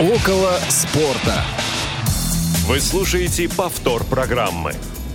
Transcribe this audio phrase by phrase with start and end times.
[0.00, 1.44] Около спорта.
[2.66, 4.72] Вы слушаете повтор программы.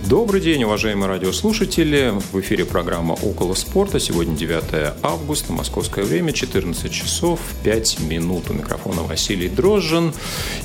[0.08, 2.12] Добрый день, уважаемые радиослушатели.
[2.30, 3.98] В эфире программа «Около спорта».
[3.98, 8.48] Сегодня 9 августа, московское время, 14 часов 5 минут.
[8.48, 10.14] У микрофона Василий Дрожжин.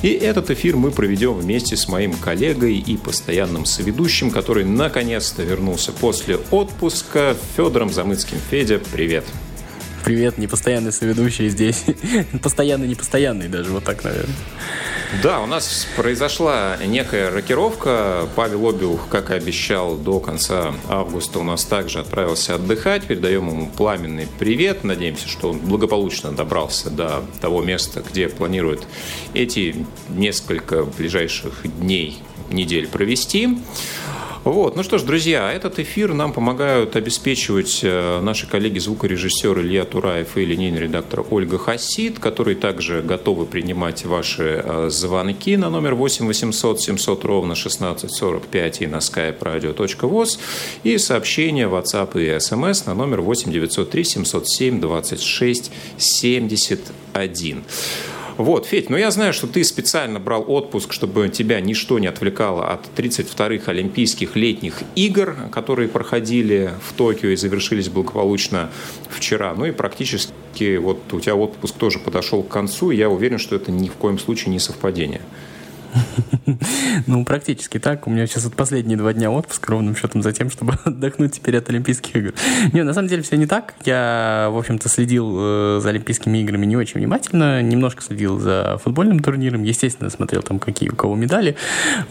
[0.02, 5.90] И этот эфир мы проведем вместе с моим коллегой и постоянным соведущим, который наконец-то вернулся
[5.90, 8.38] после отпуска, Федором Замыцким.
[8.52, 9.24] Федя, привет.
[9.24, 9.51] Привет,
[10.08, 11.84] непостоянный соведущий здесь.
[12.42, 14.34] Постоянный, непостоянный даже, вот так, наверное.
[15.22, 18.28] Да, у нас произошла некая рокировка.
[18.34, 23.04] Павел Обиух, как и обещал, до конца августа у нас также отправился отдыхать.
[23.04, 24.84] Передаем ему пламенный привет.
[24.84, 28.86] Надеемся, что он благополучно добрался до того места, где планирует
[29.34, 33.58] эти несколько ближайших дней, недель провести.
[34.44, 34.74] Вот.
[34.74, 40.44] Ну что ж, друзья, этот эфир нам помогают обеспечивать э, наши коллеги-звукорежиссер Илья Тураев и
[40.44, 46.80] линейный редактор Ольга Хасид, которые также готовы принимать ваши э, звонки на номер 8 800
[46.80, 50.40] 700 ровно 1645 и на skype radio.voz
[50.82, 57.64] и сообщения WhatsApp и SMS на номер 8 903 707 26 71.
[58.36, 62.68] Вот, Федь, ну я знаю, что ты специально брал отпуск, чтобы тебя ничто не отвлекало
[62.70, 68.70] от 32-х Олимпийских летних игр, которые проходили в Токио и завершились благополучно
[69.10, 69.54] вчера.
[69.54, 73.56] Ну и практически вот у тебя отпуск тоже подошел к концу, и я уверен, что
[73.56, 75.20] это ни в коем случае не совпадение.
[77.06, 78.06] Ну, практически так.
[78.06, 81.56] У меня сейчас вот последние два дня отпуск ровным счетом за тем, чтобы отдохнуть теперь
[81.56, 82.34] от Олимпийских игр.
[82.72, 83.74] Не, на самом деле все не так.
[83.84, 87.62] Я, в общем-то, следил э, за Олимпийскими играми не очень внимательно.
[87.62, 89.62] Немножко следил за футбольным турниром.
[89.62, 91.56] Естественно, смотрел там, какие у кого медали.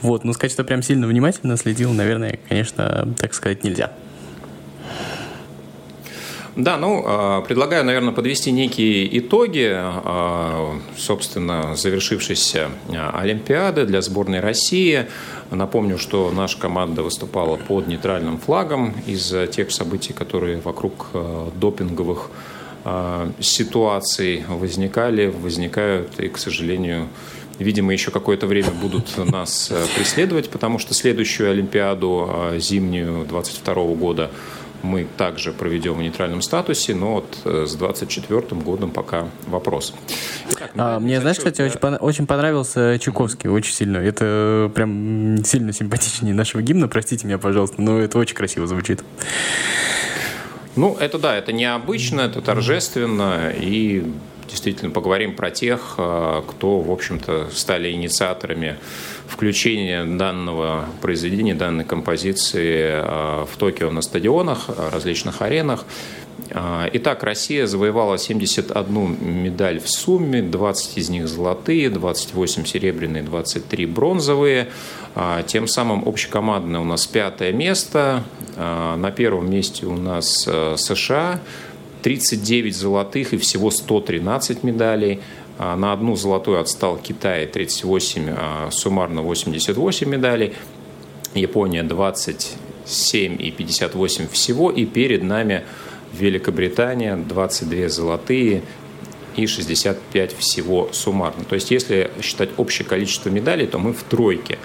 [0.02, 0.23] Вот.
[0.23, 3.91] Но сказать, что прям сильно внимательно следил, наверное, конечно, так сказать, нельзя.
[6.62, 14.42] Да, ну, а, предлагаю, наверное, подвести некие итоги, а, собственно, завершившейся а, Олимпиады для сборной
[14.42, 15.08] России.
[15.50, 21.08] Напомню, что наша команда выступала под нейтральным флагом из-за тех событий, которые вокруг
[21.55, 22.30] допинговых
[23.39, 27.10] ситуаций возникали, возникают и, к сожалению,
[27.60, 34.32] видимо, еще какое-то время будут нас преследовать, потому что следующую Олимпиаду зимнюю 22 года
[34.83, 39.93] мы также проведем в нейтральном статусе, но вот э, с 24 годом пока вопрос.
[40.52, 43.97] Итак, а, мне, знаешь, кстати, очень, пон- очень понравился Чуковский, очень сильно.
[43.97, 49.03] Это прям сильно симпатичнее нашего гимна, простите меня, пожалуйста, но это очень красиво звучит.
[50.75, 54.05] Ну, это да, это необычно, это торжественно, и
[54.52, 58.78] действительно поговорим про тех, э, кто, в общем-то, стали инициаторами
[59.28, 65.86] включение данного произведения, данной композиции а, в Токио на стадионах, различных аренах.
[66.94, 74.68] Итак, Россия завоевала 71 медаль в сумме, 20 из них золотые, 28 серебряные, 23 бронзовые.
[75.48, 78.23] Тем самым общекомандное у нас пятое место.
[78.58, 80.45] На первом месте у нас
[80.76, 81.39] США,
[82.02, 85.22] 39 золотых и всего 113 медалей.
[85.58, 90.54] А, на одну золотую отстал Китай 38, а, суммарно 88 медалей.
[91.34, 94.72] Япония 27 и 58 всего.
[94.72, 95.64] И перед нами
[96.14, 98.64] Великобритания 22 золотые
[99.36, 101.43] и 65 всего суммарно.
[101.43, 104.58] То есть, если считать общее количество медалей, то мы в тройке.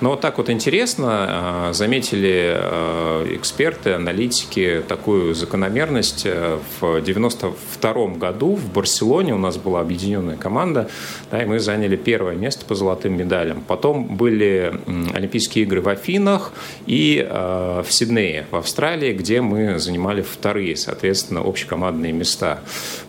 [0.00, 6.22] Но вот так вот интересно, а, заметили а, эксперты, аналитики такую закономерность.
[6.26, 10.90] Э, в 92 году в Барселоне у нас была объединенная команда,
[11.30, 13.62] да, и мы заняли первое место по золотым медалям.
[13.66, 14.78] Потом были
[15.14, 16.52] Олимпийские игры в Афинах
[16.86, 22.60] и а, в Сиднее, в Австралии, где мы занимали вторые, соответственно, общекомандные места.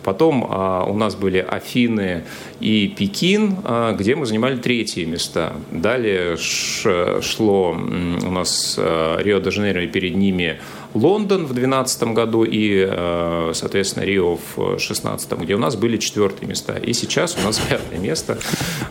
[0.04, 2.24] Потом у нас были Афины
[2.60, 3.56] и Пекин,
[3.94, 5.54] где мы занимали третьи места.
[5.70, 10.60] Далее шло у нас э, Рио-де-Жанейро, и перед ними
[10.94, 16.48] Лондон в 2012 году и, э, соответственно, Рио в 2016, где у нас были четвертые
[16.48, 16.74] места.
[16.76, 18.38] И сейчас у нас пятое место.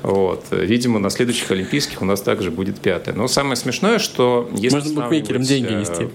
[0.04, 0.46] Вот.
[0.52, 3.16] Видимо, на следующих Олимпийских у нас также будет пятое.
[3.16, 4.50] Но самое смешное, что...
[4.56, 6.08] Если Можно букмекерам деньги э, нести.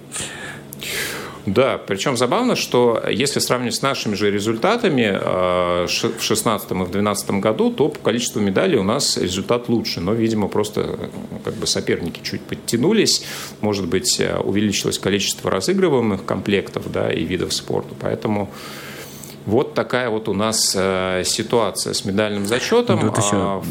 [1.47, 6.77] Да, причем забавно, что если сравнивать с нашими же результатами э, в 2016 и в
[6.77, 10.01] 2012 году, то по количеству медалей у нас результат лучше.
[10.01, 11.11] Но, видимо, просто
[11.45, 13.25] как бы соперники чуть подтянулись.
[13.61, 17.95] Может быть, э, увеличилось количество разыгрываемых комплектов да, и видов спорта.
[18.01, 18.49] Поэтому
[19.45, 23.01] вот такая вот у нас э, ситуация с медальным зачетом.
[23.01, 23.63] Тут еще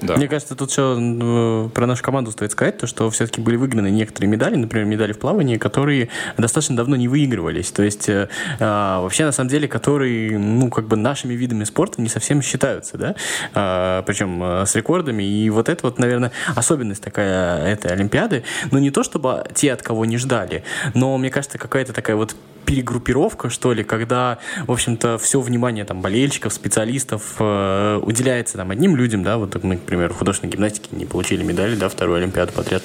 [0.00, 0.16] Да.
[0.16, 3.90] Мне кажется, тут еще ну, про нашу команду стоит сказать, то, что все-таки были выиграны
[3.90, 7.70] некоторые медали, например, медали в плавании, которые достаточно давно не выигрывались.
[7.70, 8.28] То есть э,
[8.60, 12.98] а, вообще, на самом деле, которые, ну, как бы нашими видами спорта не совсем считаются,
[12.98, 13.14] да,
[13.54, 15.22] а, причем а, с рекордами.
[15.22, 18.44] И вот это вот, наверное, особенность такая этой Олимпиады.
[18.70, 20.64] Но не то, чтобы те, от кого не ждали,
[20.94, 26.00] но, мне кажется, какая-то такая вот перегруппировка, что ли, когда, в общем-то, все внимание там
[26.00, 31.06] болельщиков, специалистов э, уделяется там одним людям, да, вот мы, например, в художественной гимнастике не
[31.06, 32.82] получили медали, да, вторую Олимпиаду подряд,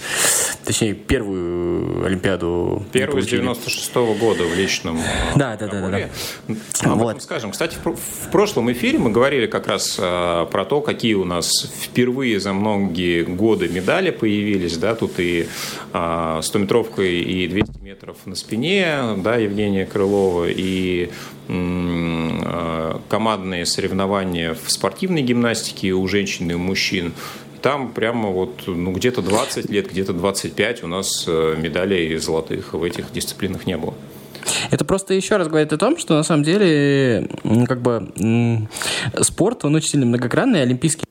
[0.64, 5.02] точнее, первую Олимпиаду Первую с 96 -го года в личном э,
[5.36, 6.56] Да, да, да, да, да.
[6.84, 7.22] А вот.
[7.22, 7.52] скажем.
[7.52, 11.50] Кстати, в, в прошлом эфире мы говорили как раз э, про то, какие у нас
[11.82, 15.48] впервые за многие годы медали появились, да, тут и
[15.94, 21.10] э, 100-метровка и 200 метров на спине, да, Евгений Евгения Крылова и
[21.48, 27.14] э, командные соревнования в спортивной гимнастике у женщин и у мужчин.
[27.62, 32.84] Там прямо вот ну, где-то 20 лет, где-то 25 у нас э, медалей золотых в
[32.84, 33.94] этих дисциплинах не было.
[34.72, 37.28] Это просто еще раз говорит о том, что на самом деле
[37.68, 38.68] как бы
[39.22, 41.06] спорт, он очень сильно многогранный, олимпийский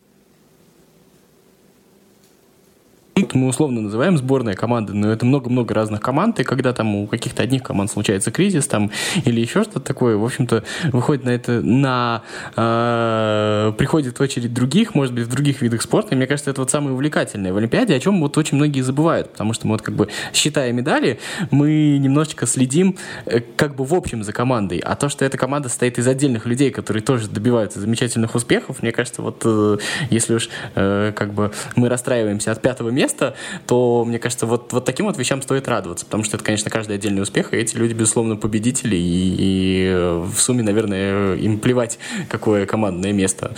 [3.32, 7.42] мы условно называем сборная команды, но это много-много разных команд, и когда там у каких-то
[7.42, 8.90] одних команд случается кризис там
[9.24, 12.22] или еще что-то такое, в общем-то, выходит на это, на
[12.56, 16.70] э, приходит очередь других, может быть, в других видах спорта, и мне кажется, это вот
[16.70, 19.94] самое увлекательное в Олимпиаде, о чем вот очень многие забывают, потому что мы вот как
[19.94, 21.18] бы, считая медали,
[21.50, 25.68] мы немножечко следим э, как бы в общем за командой, а то, что эта команда
[25.68, 29.78] состоит из отдельных людей, которые тоже добиваются замечательных успехов, мне кажется, вот э,
[30.10, 33.34] если уж э, как бы мы расстраиваемся от пятого места, место,
[33.66, 36.96] то, мне кажется, вот, вот таким вот вещам стоит радоваться, потому что это, конечно, каждый
[36.96, 42.66] отдельный успех, и эти люди, безусловно, победители, и, и в сумме, наверное, им плевать, какое
[42.66, 43.54] командное место.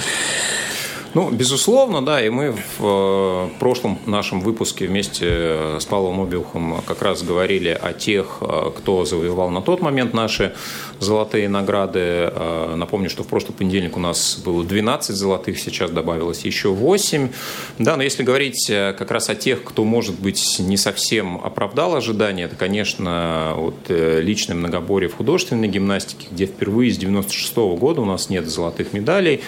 [1.13, 6.83] Ну, безусловно, да, и мы в э, прошлом нашем выпуске вместе э, с Павлом Обиухом
[6.87, 10.55] как раз говорили о тех, э, кто завоевал на тот момент наши
[11.01, 12.31] золотые награды.
[12.77, 17.31] Напомню, что в прошлый понедельник у нас было 12 золотых, сейчас добавилось еще 8.
[17.79, 22.45] Да, но если говорить как раз о тех, кто, может быть, не совсем оправдал ожидания,
[22.45, 28.29] это, конечно, вот личное многоборье в художественной гимнастике, где впервые с 96 года у нас
[28.29, 29.41] нет золотых медалей.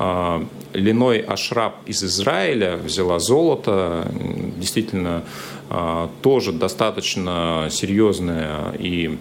[0.00, 4.08] А, Линой Ашраб из Израиля взяла золото.
[4.56, 5.24] Действительно,
[5.70, 9.18] а, тоже достаточно серьезная и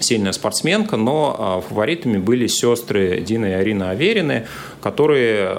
[0.00, 4.48] сильная спортсменка, но а, фаворитами были сестры Дина и Арина Аверины,
[4.82, 5.56] которые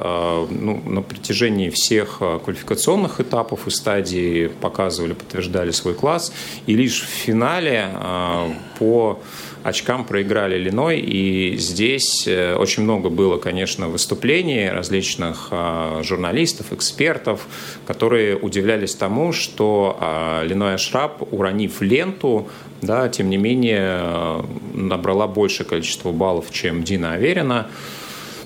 [0.50, 6.34] ну, на протяжении всех квалификационных этапов и стадий показывали, подтверждали свой класс.
[6.66, 7.88] И лишь в финале
[8.80, 9.22] по
[9.64, 17.48] очкам проиграли Иллиной, и здесь э, очень много было, конечно, выступлений различных а, журналистов, экспертов,
[17.86, 22.50] которые удивлялись тому, что а, Иллиной Ашраб, уронив ленту,
[22.82, 24.44] да, тем не менее э,
[24.74, 27.68] набрала большее количество баллов, чем Дина Аверина.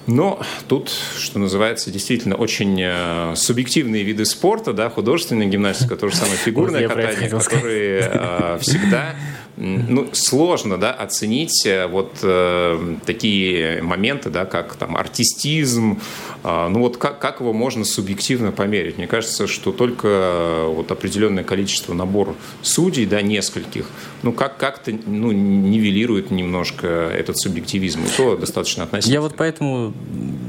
[0.07, 6.15] Но тут, что называется, действительно очень э, субъективные виды спорта, да, художественная гимнастика, то же
[6.15, 9.15] самое фигурное катание, которые всегда
[9.57, 15.99] ну, сложно да, оценить э, вот э, такие моменты, да, как там артистизм,
[16.43, 18.97] э, ну вот как, как его можно субъективно померить?
[18.97, 23.87] Мне кажется, что только э, вот определенное количество набор судей, да, нескольких,
[24.23, 29.13] ну как, как-то ну, нивелирует немножко этот субъективизм, и то достаточно относительно.
[29.13, 29.93] Я вот поэтому,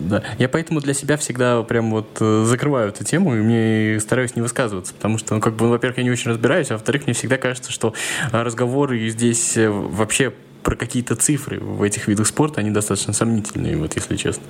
[0.06, 4.36] да, я поэтому для себя всегда прям вот э, закрываю эту тему, и мне стараюсь
[4.36, 7.14] не высказываться, потому что, ну, как бы, во-первых, я не очень разбираюсь, а во-вторых, мне
[7.14, 7.94] всегда кажется, что
[8.32, 10.32] разговоры и здесь э, вообще
[10.62, 14.42] про какие-то цифры в этих видах спорта, они достаточно сомнительные, вот если честно.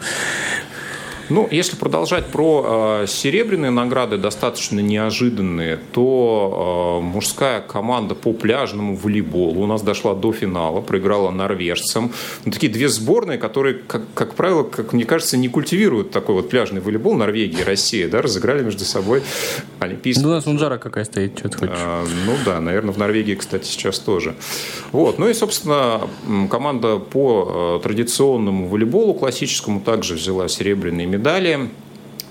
[1.29, 8.97] Ну, если продолжать про э, серебряные награды, достаточно неожиданные, то э, мужская команда по пляжному
[8.97, 12.13] волейболу у нас дошла до финала, проиграла норвежцам.
[12.45, 16.49] Ну, такие две сборные, которые, как, как правило, как мне кажется, не культивируют такой вот
[16.49, 17.15] пляжный волейбол.
[17.15, 19.23] Норвегия и Россия, да, разыграли между собой
[19.81, 20.23] олимпийский.
[20.23, 21.75] Ну, у нас Унжара какая стоит, что ты хочешь.
[21.77, 24.35] А, ну да, наверное, в Норвегии, кстати, сейчас тоже.
[24.93, 25.19] Вот.
[25.19, 26.09] Ну и, собственно,
[26.51, 31.71] команда по э, традиционному волейболу классическому также взяла серебряные медали.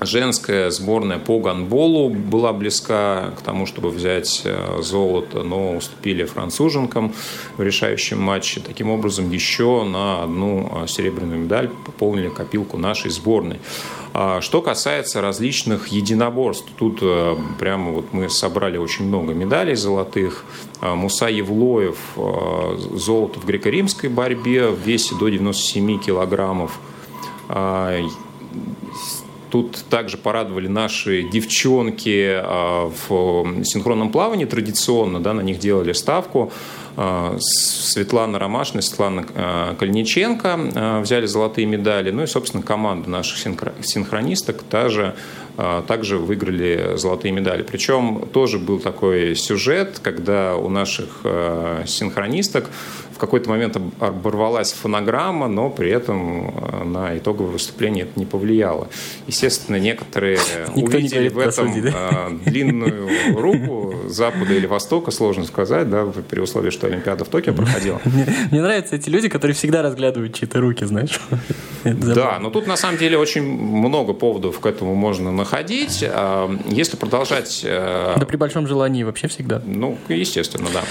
[0.01, 7.13] Женская сборная по гандболу была близка к тому, чтобы взять э, золото, но уступили француженкам
[7.55, 8.59] в решающем матче.
[8.59, 13.59] Таким образом, еще на одну э, серебряную медаль пополнили копилку нашей сборной.
[14.13, 20.43] А что касается различных единоборств, тут э, прямо вот мы собрали очень много медалей золотых.
[20.81, 21.97] Муса Евлоев
[22.91, 26.79] золото в греко-римской борьбе в весе до 97 килограммов
[29.49, 32.41] Тут также порадовали наши девчонки
[33.07, 36.51] в синхронном плавании традиционно, да, на них делали ставку.
[37.39, 42.11] Светлана Ромашина, Светлана Кальниченко взяли золотые медали.
[42.11, 45.15] Ну и, собственно, команда наших синхронисток тоже
[45.87, 47.63] также выиграли золотые медали.
[47.63, 51.21] Причем тоже был такой сюжет, когда у наших
[51.85, 52.69] синхронисток
[53.15, 58.89] в какой-то момент оборвалась фонограмма, но при этом э, на итоговое выступление это не повлияло.
[59.25, 60.37] Естественно, некоторые
[60.75, 62.27] Никто увидели в этом суде, да?
[62.29, 67.53] Э, длинную руку Запада или Востока, сложно сказать, да, при условии, что Олимпиада в Токио
[67.53, 68.01] проходила.
[68.05, 71.19] Мне, мне нравятся эти люди, которые всегда разглядывают чьи-то руки, знаешь.
[71.83, 76.03] Да, но тут на самом деле очень много поводов к этому можно находить.
[76.07, 77.61] А, если продолжать...
[77.63, 79.61] Э, да при большом желании вообще всегда.
[79.63, 80.81] Ну, естественно, да.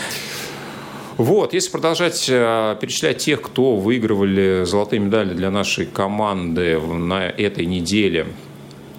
[1.17, 7.67] Вот, если продолжать э, перечислять тех, кто выигрывали золотые медали для нашей команды на этой
[7.67, 8.27] неделе.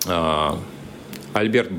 [0.05, 0.51] Э,
[1.35, 1.69] Альберт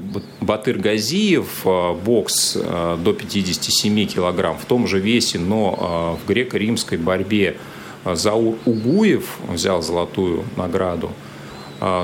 [0.41, 7.57] Батыр-Газиев, э, бокс до 57 килограмм в том же весе, но в греко-римской борьбе
[8.05, 11.11] Заур Угуев взял золотую награду.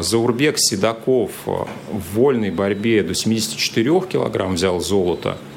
[0.01, 1.67] Заурбек Седаков в
[2.15, 5.39] вольной борьбе до 74 килограмм взял золото–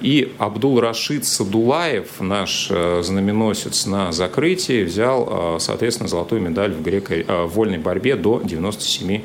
[0.00, 6.80] и Абдул Рашид Садулаев, наш э, знаменосец на закрытии, взял, э, соответственно, золотую медаль в,
[6.80, 9.20] греко- э, в вольной борьбе до 97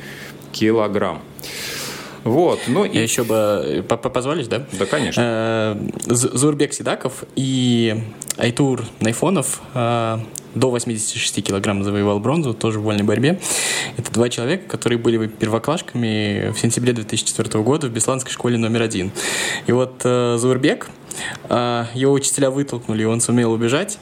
[0.51, 1.22] килограмм.
[2.25, 2.98] Вот, ну и...
[2.98, 3.86] еще бы...
[3.88, 4.65] Позволишь, да?
[4.74, 5.77] Да, конечно.
[6.05, 8.03] Зурбек Сидаков и
[8.38, 9.62] Айтур Найфонов
[10.55, 13.39] до 86 килограмм завоевал бронзу, тоже в вольной борьбе.
[13.98, 19.12] Это два человека, которые были первоклашками в сентябре 2004 года в Бесланской школе номер один.
[19.67, 20.89] И вот э, Заурбек,
[21.50, 24.00] э, его учителя вытолкнули, и он сумел убежать.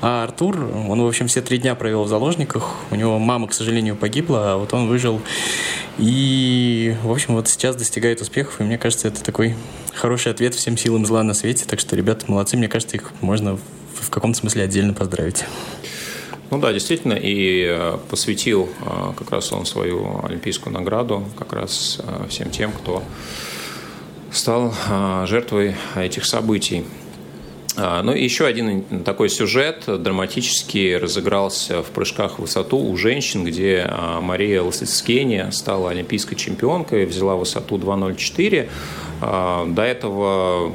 [0.00, 0.56] А Артур,
[0.88, 2.70] он, в общем, все три дня провел в заложниках.
[2.90, 5.20] У него мама, к сожалению, погибла, а вот он выжил.
[5.98, 9.54] И, в общем, вот сейчас достигает успехов, и мне кажется, это такой
[9.94, 11.64] хороший ответ всем силам зла на свете.
[11.66, 13.58] Так что, ребята, молодцы, мне кажется, их можно
[14.00, 15.44] в каком-то смысле отдельно поздравить.
[16.50, 21.98] Ну да, действительно, и э, посвятил э, как раз он свою олимпийскую награду как раз
[22.00, 23.02] э, всем тем, кто
[24.30, 24.74] стал
[25.24, 26.84] жертвой этих событий.
[27.76, 33.90] Ну и еще один такой сюжет драматический разыгрался в прыжках в высоту у женщин, где
[34.22, 38.68] Мария Лосицкени стала олимпийской чемпионкой, взяла высоту 2.04.
[39.20, 40.72] А, до этого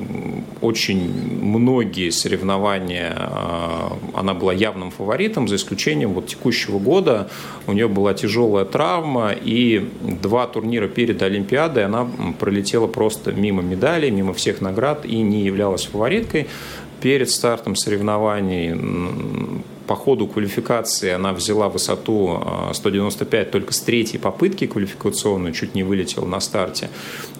[0.61, 7.29] очень многие соревнования а, она была явным фаворитом, за исключением вот текущего года.
[7.67, 12.07] У нее была тяжелая травма, и два турнира перед Олимпиадой она
[12.39, 16.47] пролетела просто мимо медалей, мимо всех наград и не являлась фавориткой.
[17.01, 18.75] Перед стартом соревнований
[19.91, 25.83] по ходу квалификации она взяла высоту 195 а, только с третьей попытки квалификационной, чуть не
[25.83, 26.89] вылетела на старте.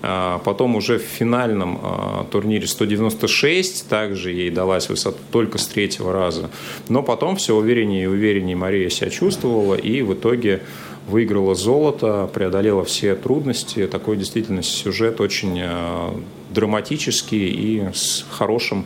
[0.01, 6.12] А, потом уже в финальном а, турнире 196 также ей далась высота только с третьего
[6.12, 6.50] раза.
[6.89, 10.62] Но потом все увереннее и увереннее Мария себя чувствовала и в итоге
[11.08, 13.88] выиграла золото, преодолела все трудности.
[13.88, 15.63] Такой действительно сюжет очень
[16.50, 18.86] драматический и с хорошим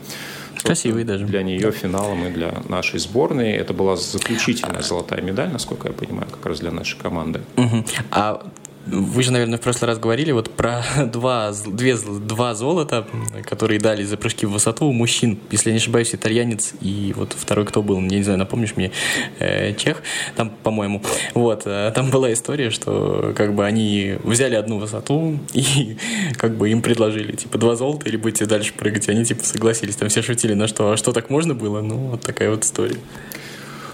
[0.66, 1.24] Красивый даже.
[1.24, 3.52] Для нее финалом и для нашей сборной.
[3.52, 7.40] Это была заключительная золотая медаль, насколько я понимаю, как раз для нашей команды.
[7.56, 7.84] Угу.
[8.10, 8.46] А
[8.86, 13.06] вы же, наверное, в прошлый раз говорили вот про два, две, два золота,
[13.44, 15.38] которые дали за прыжки в высоту у мужчин.
[15.50, 18.92] Если я не ошибаюсь, итальянец и вот второй кто был, я не знаю, напомнишь мне,
[19.38, 20.02] э, чех,
[20.36, 21.02] там, по-моему.
[21.34, 25.96] Вот, э, там была история, что как бы они взяли одну высоту и
[26.36, 29.08] как бы им предложили, типа, два золота или будете дальше прыгать.
[29.08, 29.96] И они, типа, согласились.
[29.96, 31.80] Там все шутили на что, а что так можно было?
[31.80, 32.96] Ну, вот такая вот история.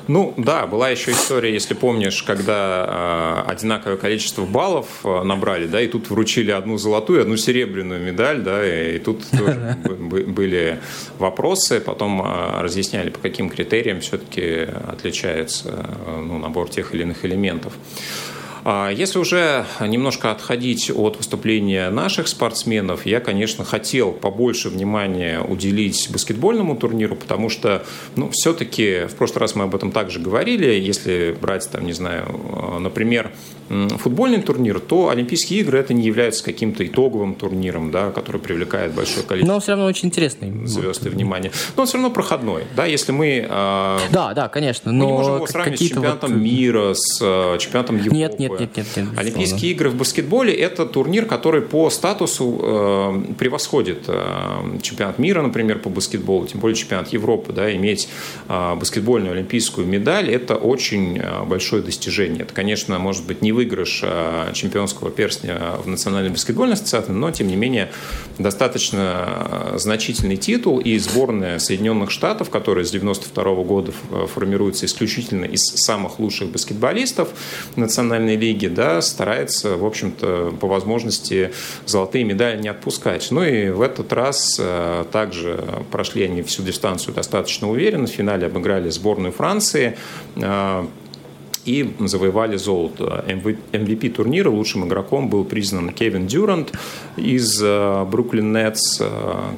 [0.09, 5.81] Ну да, была еще история, если помнишь, когда э, одинаковое количество баллов э, набрали, да,
[5.81, 10.81] и тут вручили одну золотую, одну серебряную медаль, да, и, и тут тоже были
[11.19, 17.73] вопросы, потом э, разъясняли, по каким критериям все-таки отличается ну, набор тех или иных элементов.
[18.65, 26.09] А если уже немножко отходить от выступления наших спортсменов, я, конечно, хотел побольше внимания уделить
[26.13, 27.85] баскетбольному турниру, потому что,
[28.17, 32.79] ну, все-таки, в прошлый раз мы об этом также говорили, если брать, там, не знаю,
[32.81, 33.33] например,
[33.99, 39.25] футбольный турнир, то Олимпийские игры это не является каким-то итоговым турниром, да, который привлекает большое
[39.27, 39.55] количество.
[39.55, 40.67] Но все равно очень интересный.
[40.67, 41.51] Звезд и внимания.
[41.77, 43.47] Но он все равно проходной, да, если мы.
[43.49, 44.93] Э, да, да, конечно.
[44.93, 46.41] Но мы не можем его сравнить с чемпионатом вот...
[46.41, 48.17] мира, с э, чемпионатом Европы.
[48.17, 48.87] Нет, нет, нет, нет.
[48.97, 55.43] нет Олимпийские игры в баскетболе это турнир, который по статусу э, превосходит э, чемпионат мира,
[55.43, 58.09] например, по баскетболу, тем более чемпионат Европы, да, иметь
[58.49, 62.43] э, баскетбольную олимпийскую медаль это очень э, большое достижение.
[62.43, 64.03] Это, конечно, может быть не вы выигрыш
[64.55, 67.93] чемпионского перстня в Национальной баскетбольной ассоциации, но, тем не менее,
[68.39, 70.81] достаточно значительный титул.
[70.81, 73.93] И сборная Соединенных Штатов, которая с 92 года
[74.35, 77.29] формируется исключительно из самых лучших баскетболистов
[77.77, 81.53] Национальной лиги, да, старается, в общем-то, по возможности
[81.87, 83.29] золотые медали не отпускать.
[83.31, 84.61] Ну и в этот раз
[85.13, 88.07] также прошли они всю дистанцию достаточно уверенно.
[88.07, 89.97] В финале обыграли сборную Франции
[91.65, 93.25] и завоевали золото.
[93.73, 96.73] MVP турнира лучшим игроком был признан Кевин Дюрант
[97.17, 99.01] из Бруклин Нетс,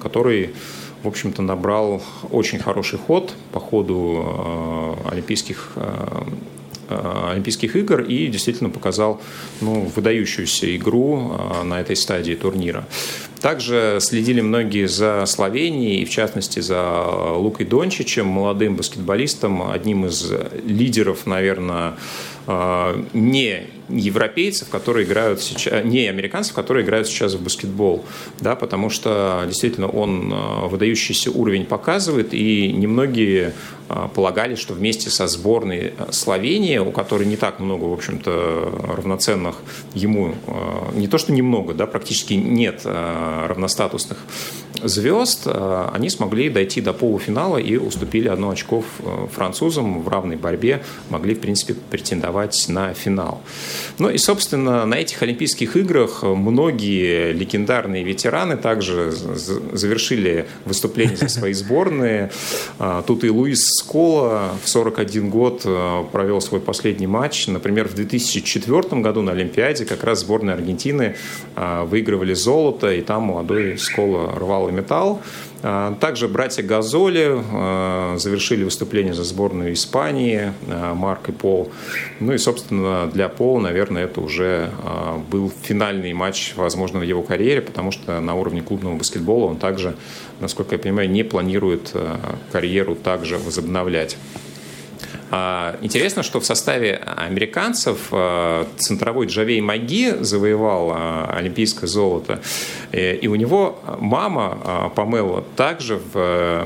[0.03, 0.51] который
[1.03, 5.73] в общем-то, набрал очень хороший ход по ходу Олимпийских
[6.89, 9.21] Олимпийских игр и действительно показал
[9.61, 11.33] ну, выдающуюся игру
[11.65, 12.87] на этой стадии турнира.
[13.41, 20.33] Также следили многие за Словенией, и в частности за Лукой Дончичем, молодым баскетболистом, одним из
[20.65, 21.95] лидеров, наверное,
[22.47, 28.05] а, не европейцев, которые играют сейчас, не американцев, которые играют сейчас в баскетбол,
[28.41, 33.53] да, потому что действительно он а, выдающийся уровень показывает, и немногие
[33.89, 39.57] а, полагали, что вместе со сборной Словении, у которой не так много, в общем-то, равноценных
[39.95, 40.35] ему,
[40.95, 44.19] не то что немного, да, практически нет равностатусных
[44.85, 48.85] звезд, они смогли дойти до полуфинала и уступили одно очко
[49.33, 53.41] французам в равной борьбе, могли, в принципе, претендовать на финал.
[53.99, 61.53] Ну и, собственно, на этих Олимпийских играх многие легендарные ветераны также завершили выступление за свои
[61.53, 62.31] сборные.
[62.79, 65.67] А, тут и Луис Скола в 41 год
[66.13, 67.47] провел свой последний матч.
[67.47, 71.17] Например, в 2004 году на Олимпиаде как раз сборная Аргентины
[71.57, 75.23] выигрывали золото, и там молодой Скола рвал металл.
[75.63, 81.73] А, также братья Газоли а, завершили выступление за сборную Испании, а, Марк и Пол.
[82.21, 84.71] Ну и, собственно, для Пола, наверное, это уже
[85.31, 89.97] был финальный матч, возможно, в его карьере, потому что на уровне клубного баскетбола он также,
[90.41, 91.95] насколько я понимаю, не планирует
[92.53, 94.19] карьеру также возобновлять.
[95.31, 102.41] А, интересно, что в составе американцев а, центровой Джавей Маги завоевал а, олимпийское золото.
[102.93, 106.17] И у него мама Памела также в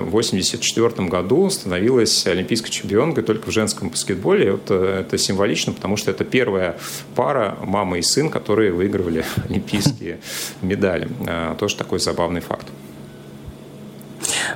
[0.09, 4.53] 1984 году становилась олимпийской чемпионкой только в женском баскетболе.
[4.53, 6.77] Вот э, это символично, потому что это первая
[7.15, 10.19] пара мама и сын, которые выигрывали олимпийские
[10.61, 11.09] медали.
[11.59, 12.67] Тоже такой забавный факт.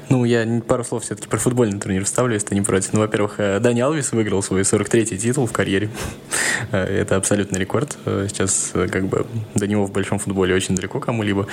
[0.09, 2.92] Ну, я пару слов все-таки про футбольный турнир вставлю, если ты не против.
[2.92, 5.90] Ну, во-первых, э, Дани Алвис выиграл свой 43-й титул в карьере.
[6.70, 7.98] Э, это абсолютный рекорд.
[8.05, 11.48] Э, сейчас как бы до него в большом футболе очень далеко кому-либо.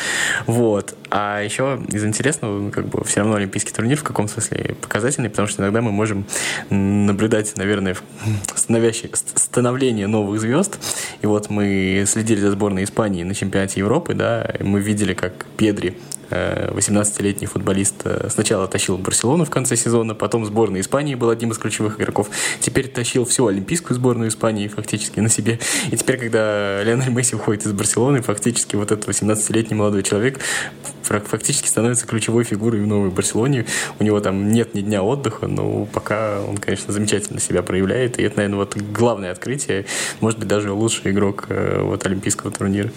[0.45, 0.95] Вот.
[1.09, 5.29] А еще из интересного, ну, как бы все равно олимпийский турнир в каком смысле показательный,
[5.29, 6.25] потому что иногда мы можем
[6.69, 7.95] наблюдать, наверное,
[8.55, 10.77] становление новых звезд.
[11.21, 15.97] И вот мы следили за сборной Испании на чемпионате Европы, да, мы видели, как Педри
[16.29, 21.57] 18-летний футболист э, сначала тащил Барселону в конце сезона, потом сборная Испании был одним из
[21.57, 25.59] ключевых игроков, теперь тащил всю олимпийскую сборную Испании фактически на себе.
[25.91, 30.39] И теперь, когда Леонель Месси уходит из Барселоны, фактически вот этот 18-летний молодой человек
[31.03, 33.65] фактически становится ключевой фигурой в новой Барселоне.
[33.99, 38.19] У него там нет ни дня отдыха, но пока он, конечно, замечательно себя проявляет.
[38.19, 39.85] И это, наверное, вот главное открытие,
[40.21, 42.91] может быть, даже лучший игрок э, вот олимпийского турнира.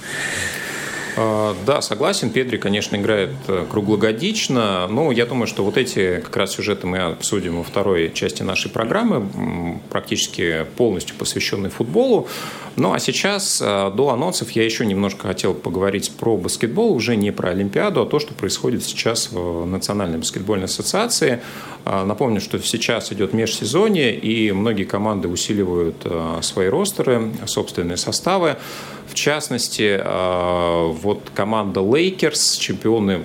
[1.16, 2.31] А, да, согласен.
[2.31, 4.87] Педри, конечно, играет э, круглогодично.
[4.88, 8.70] Но я думаю, что вот эти как раз сюжеты мы обсудим во второй части нашей
[8.70, 12.29] программы, практически полностью посвященной футболу.
[12.76, 17.30] Ну а сейчас, э, до анонсов, я еще немножко хотел поговорить про баскетбол, уже не
[17.30, 21.42] про Олимпиаду, а то, что происходит сейчас в Национальной баскетбольной ассоциации.
[21.85, 28.56] А, напомню, что сейчас идет межсезонье, и многие команды усиливают э, свои ростеры, собственные составы.
[29.06, 30.00] В частности,
[31.02, 33.20] вот команда Lakers, чемпионы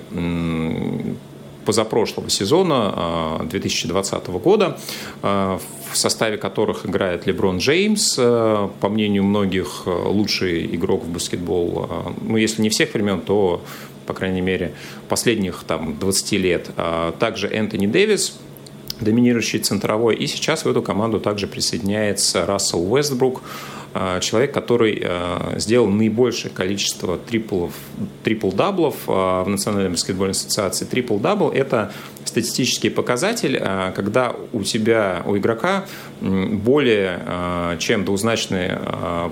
[1.68, 4.78] позапрошлого сезона 2020 а, года,
[5.20, 5.60] а,
[5.92, 12.62] в составе которых играет Леброн Джеймс, по мнению многих, лучший игрок в баскетбол, ну, если
[12.62, 13.60] не всех времен, то,
[14.06, 14.72] по крайней мере,
[15.10, 16.70] последних там, 20 лет.
[17.18, 18.38] Также Энтони Дэвис,
[19.00, 23.46] доминирующий центровой, и сейчас в эту команду также присоединяется Рассел Уэстбрук, а,
[24.20, 27.72] человек, который а, сделал наибольшее количество триплов,
[28.22, 30.84] трипл-даблов а, в Национальной баскетбольной ассоциации.
[30.84, 31.92] Трипл-дабл– это
[32.24, 33.58] статистический показатель,
[33.96, 35.86] когда у тебя, у игрока
[36.20, 37.20] более
[37.78, 38.72] чем двузначный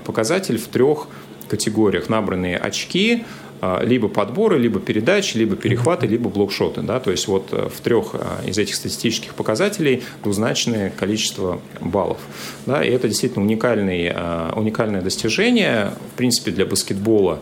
[0.03, 1.07] показатель в трех
[1.47, 2.09] категориях.
[2.09, 3.23] Набранные очки,
[3.83, 6.81] либо подборы, либо передачи, либо перехваты, либо блокшоты.
[6.81, 6.99] Да?
[6.99, 12.19] То есть вот э, в трех э, из этих статистических показателей двузначное количество баллов.
[12.65, 12.83] Да?
[12.83, 17.39] И это действительно уникальный, э, уникальное достижение, в принципе, для баскетбола.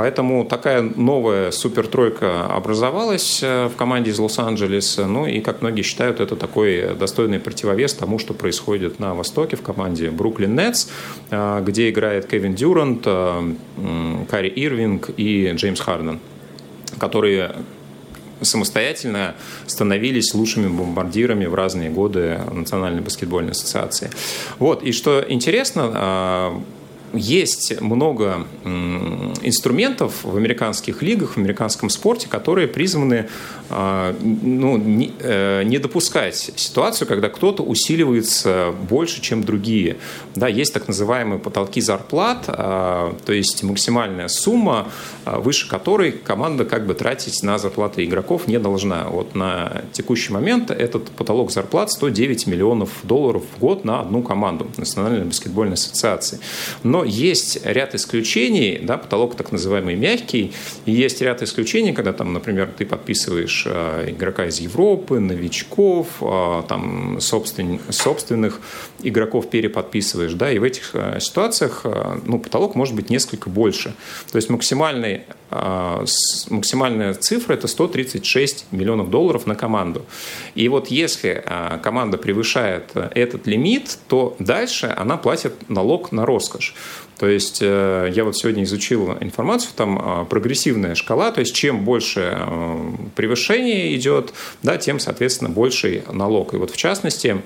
[0.00, 5.06] Поэтому такая новая супертройка образовалась э, в команде из Лос-Анджелеса.
[5.06, 9.62] Ну и, как многие считают, это такой достойный противовес тому, что происходит на Востоке в
[9.62, 10.88] команде Бруклин Нетс,
[11.30, 13.52] э, где играет Кевин Дюрант, э,
[14.30, 16.18] Карри Ирвинг и Джеймс Харден,
[16.98, 17.56] которые
[18.40, 19.34] самостоятельно
[19.66, 24.08] становились лучшими бомбардирами в разные годы Национальной баскетбольной ассоциации.
[24.58, 26.62] Вот, и что интересно,
[27.12, 28.46] есть много
[29.42, 33.28] инструментов в американских лигах, в американском спорте, которые призваны
[33.72, 39.98] а, ну, не, э, не допускать ситуацию, когда кто-то усиливается больше, чем другие.
[40.34, 44.88] Да, есть так называемые потолки зарплат, а, то есть максимальная сумма,
[45.24, 49.04] а, выше которой команда как бы тратить на зарплаты игроков не должна.
[49.08, 54.66] Вот на текущий момент этот потолок зарплат 109 миллионов долларов в год на одну команду
[54.78, 56.40] Национальной баскетбольной ассоциации.
[56.82, 60.52] Но есть ряд исключений, да, потолок так называемый мягкий,
[60.86, 66.62] и есть ряд исключений, когда там, например, ты подписываешь э, игрока из Европы, новичков, э,
[66.68, 68.60] там, собствен, собственных
[69.02, 71.84] игроков переподписываешь, да, и в этих э, ситуациях
[72.24, 73.94] ну, потолок может быть несколько больше.
[74.30, 80.04] То есть максимальный, максимальная цифра– это 136 миллионов долларов на команду.
[80.54, 81.42] И вот если
[81.82, 86.74] команда превышает этот лимит, то дальше она платит налог на роскошь.
[87.20, 91.84] То есть э, я вот сегодня изучил информацию, там э, прогрессивная шкала, то есть чем
[91.84, 94.32] больше э, превышение идет,
[94.62, 96.54] да, тем, соответственно, больший налог.
[96.54, 97.42] И вот в частности,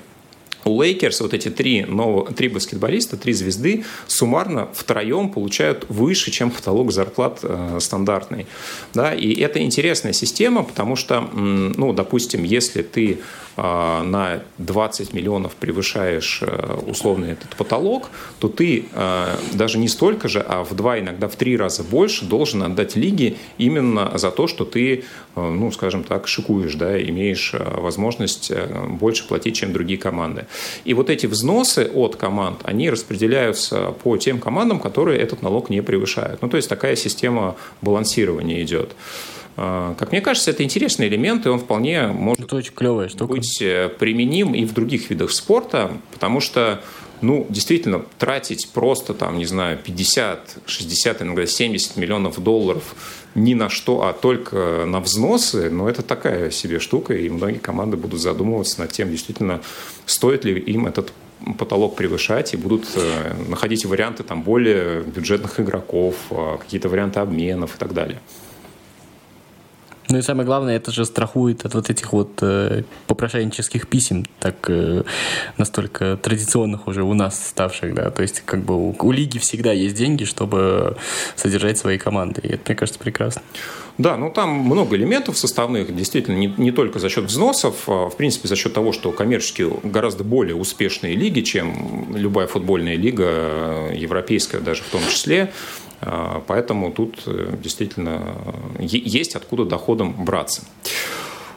[0.65, 6.49] у Лейкерс вот эти три, нового, три баскетболиста, три звезды суммарно втроем получают выше, чем
[6.49, 8.47] потолок зарплат э, стандартный.
[8.93, 9.13] Да?
[9.13, 13.19] И это интересная система, потому что, ну, допустим, если ты
[13.57, 20.27] а, на 20 миллионов превышаешь э, условный этот потолок, то ты э, даже не столько
[20.27, 24.47] же, а в два, иногда в три раза больше должен отдать лиге именно за то,
[24.47, 28.51] что ты, э, ну, скажем так, шикуешь, да, имеешь возможность
[28.89, 30.47] больше платить, чем другие команды.
[30.83, 35.81] И вот эти взносы от команд, они распределяются по тем командам, которые этот налог не
[35.81, 36.41] превышают.
[36.41, 38.91] Ну, то есть такая система балансирования идет.
[39.57, 43.33] А, как мне кажется, это интересный элемент, и он вполне может это очень клевая штука.
[43.33, 46.81] быть э, применим и в других видах спорта, потому что
[47.21, 52.95] ну, действительно, тратить просто, там, не знаю, 50, 60, иногда 70 миллионов долларов
[53.35, 57.97] ни на что, а только на взносы, ну, это такая себе штука, и многие команды
[57.97, 59.61] будут задумываться над тем, действительно,
[60.05, 61.11] стоит ли им этот
[61.57, 67.75] потолок превышать и будут э, находить варианты там более бюджетных игроков, э, какие-то варианты обменов
[67.75, 68.19] и так далее.
[70.09, 74.69] Ну и самое главное, это же страхует от вот этих вот э, попрошайнических писем, так
[74.69, 75.03] э,
[75.57, 78.11] настолько традиционных уже у нас ставших, да.
[78.11, 80.97] То есть как бы у, у лиги всегда есть деньги, чтобы
[81.35, 82.41] содержать свои команды.
[82.43, 83.41] И это, мне кажется, прекрасно.
[83.97, 88.17] Да, ну там много элементов составных, действительно, не, не только за счет взносов, а в
[88.17, 93.93] принципе за счет того, что коммерчески гораздо более успешные лиги, чем любая футбольная лига, э,
[93.95, 95.51] европейская даже в том числе.
[96.01, 98.35] А, поэтому тут э, действительно
[98.79, 100.61] есть откуда доходом браться.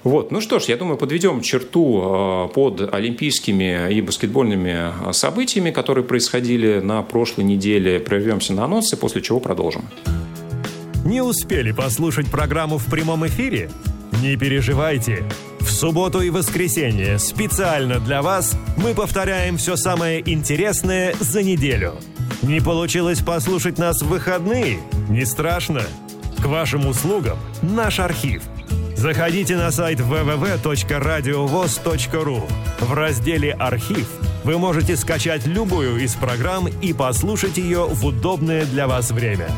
[0.04, 0.30] Вот.
[0.30, 6.80] Ну что ж, я думаю, подведем черту а, под олимпийскими и баскетбольными событиями, которые происходили
[6.80, 7.98] на прошлой неделе.
[8.00, 9.82] Прервемся на анонсы, после чего продолжим.
[11.04, 13.70] Не успели послушать программу в прямом эфире?
[14.22, 15.24] Не переживайте.
[15.60, 21.94] В субботу и воскресенье специально для вас мы повторяем все самое интересное за неделю–
[22.42, 24.80] не получилось послушать нас в выходные?
[25.08, 25.80] Не страшно.
[26.40, 28.42] К вашим услугам наш архив.
[28.96, 32.42] Заходите на сайт www.radiovoz.ru.
[32.80, 34.08] В разделе «Архив»
[34.44, 39.48] вы можете скачать любую из программ и послушать ее в удобное для вас время.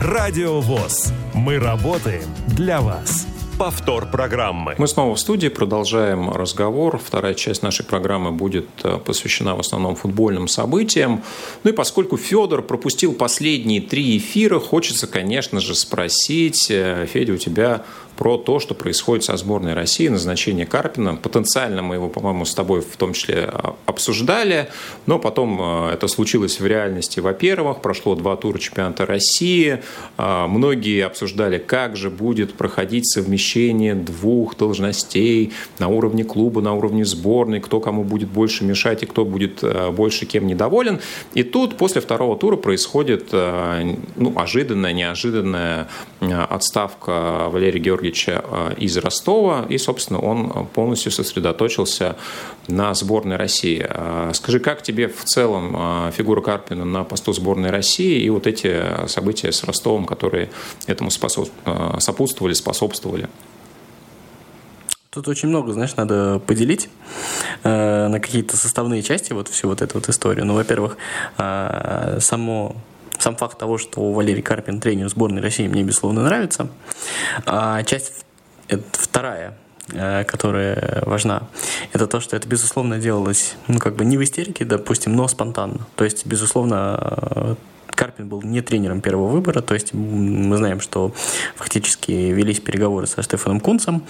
[0.00, 1.12] Радио ВОЗ.
[1.34, 3.29] Мы работаем для вас
[3.60, 4.74] повтор программы.
[4.78, 6.98] Мы снова в студии, продолжаем разговор.
[6.98, 11.22] Вторая часть нашей программы будет э, посвящена в основном футбольным событиям.
[11.62, 17.36] Ну и поскольку Федор пропустил последние три эфира, хочется, конечно же, спросить, э, Федя, у
[17.36, 17.84] тебя
[18.20, 21.16] про то, что происходит со сборной России, назначение Карпина.
[21.16, 24.68] Потенциально мы его, по-моему, с тобой в том числе а, обсуждали,
[25.06, 27.20] но потом а, это случилось в реальности.
[27.20, 29.82] Во-первых, прошло два тура чемпионата России.
[30.18, 37.06] А, многие обсуждали, как же будет проходить совмещение двух должностей на уровне клуба, на уровне
[37.06, 41.00] сборной, кто кому будет больше мешать и кто будет больше кем недоволен.
[41.32, 45.88] И тут после второго тура происходит ну, ожиданная, неожиданная
[46.20, 48.09] отставка Валерия Георгиевича
[48.76, 52.16] из Ростова, и, собственно, он полностью сосредоточился
[52.68, 53.86] на сборной России.
[54.32, 59.52] Скажи, как тебе в целом фигура Карпина на посту сборной России и вот эти события
[59.52, 60.50] с Ростовом, которые
[60.86, 63.28] этому сопутствовали, способствовали?
[65.10, 66.88] Тут очень много, знаешь, надо поделить
[67.64, 70.46] э, на какие-то составные части вот всю вот эту вот историю.
[70.46, 70.96] Ну, во-первых,
[71.36, 72.76] э, само
[73.20, 76.68] сам факт того, что Валерий Карпин тренер сборной России, мне, безусловно, нравится.
[77.46, 78.24] А часть
[78.92, 79.56] вторая,
[79.92, 81.48] э, которая важна,
[81.92, 85.86] это то, что это, безусловно, делалось, ну, как бы не в истерике, допустим, но спонтанно.
[85.96, 87.54] То есть, безусловно, э,
[87.88, 91.12] Карпин был не тренером первого выбора, то есть мы знаем, что
[91.56, 94.06] фактически велись переговоры со Стефаном Кунцем,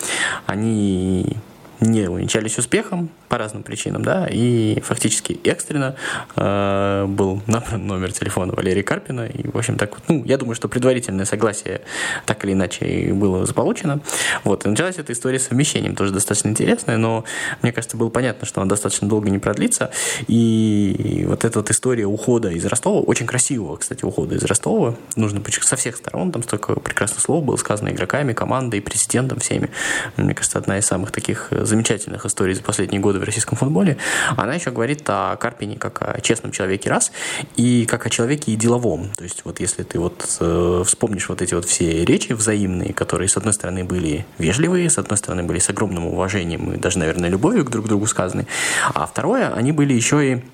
[0.47, 1.37] они
[1.81, 5.97] не увенчались успехом по разным причинам, да, и фактически экстренно
[6.37, 10.69] э, был набран номер телефона Валерия Карпина, и, в общем, так ну, я думаю, что
[10.69, 11.83] предварительное согласие
[12.27, 14.01] так или иначе было заполучено.
[14.45, 17.25] Вот, и началась эта история с совмещением, тоже достаточно интересная, но
[17.63, 19.91] мне кажется, было понятно, что она достаточно долго не продлится,
[20.27, 25.41] и вот эта вот история ухода из Ростова, очень красивого, кстати, ухода из Ростова, нужно
[25.61, 29.71] со всех сторон, там столько прекрасных слов было сказано игроками, командой, президентом, всеми.
[30.17, 33.97] Мне кажется, одна из самых таких замечательных историй за последние годы в российском футболе,
[34.37, 37.13] она еще говорит о Карпине как о честном человеке раз,
[37.57, 39.11] и как о человеке и деловом.
[39.17, 43.29] То есть вот если ты вот э, вспомнишь вот эти вот все речи взаимные, которые
[43.29, 47.31] с одной стороны были вежливые, с одной стороны были с огромным уважением и даже, наверное,
[47.31, 48.47] любовью к друг другу сказаны,
[48.95, 50.45] а второе, они были еще и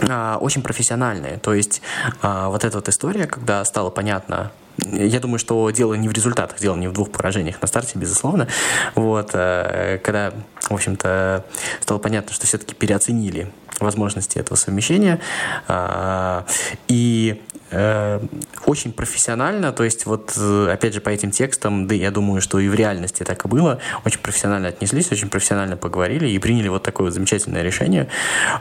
[0.00, 1.38] а, очень профессиональные.
[1.38, 1.82] То есть
[2.22, 6.60] а, вот эта вот история, когда стало понятно, я думаю, что дело не в результатах,
[6.60, 8.48] дело не в двух поражениях на старте, безусловно.
[8.94, 11.44] Вот, э, когда, в общем-то,
[11.80, 15.20] стало понятно, что все-таки переоценили возможности этого совмещения.
[15.68, 16.46] А,
[16.88, 18.20] и э,
[18.64, 22.58] очень профессионально, то есть вот э, опять же по этим текстам, да я думаю, что
[22.58, 26.82] и в реальности так и было, очень профессионально отнеслись, очень профессионально поговорили и приняли вот
[26.82, 28.08] такое вот замечательное решение.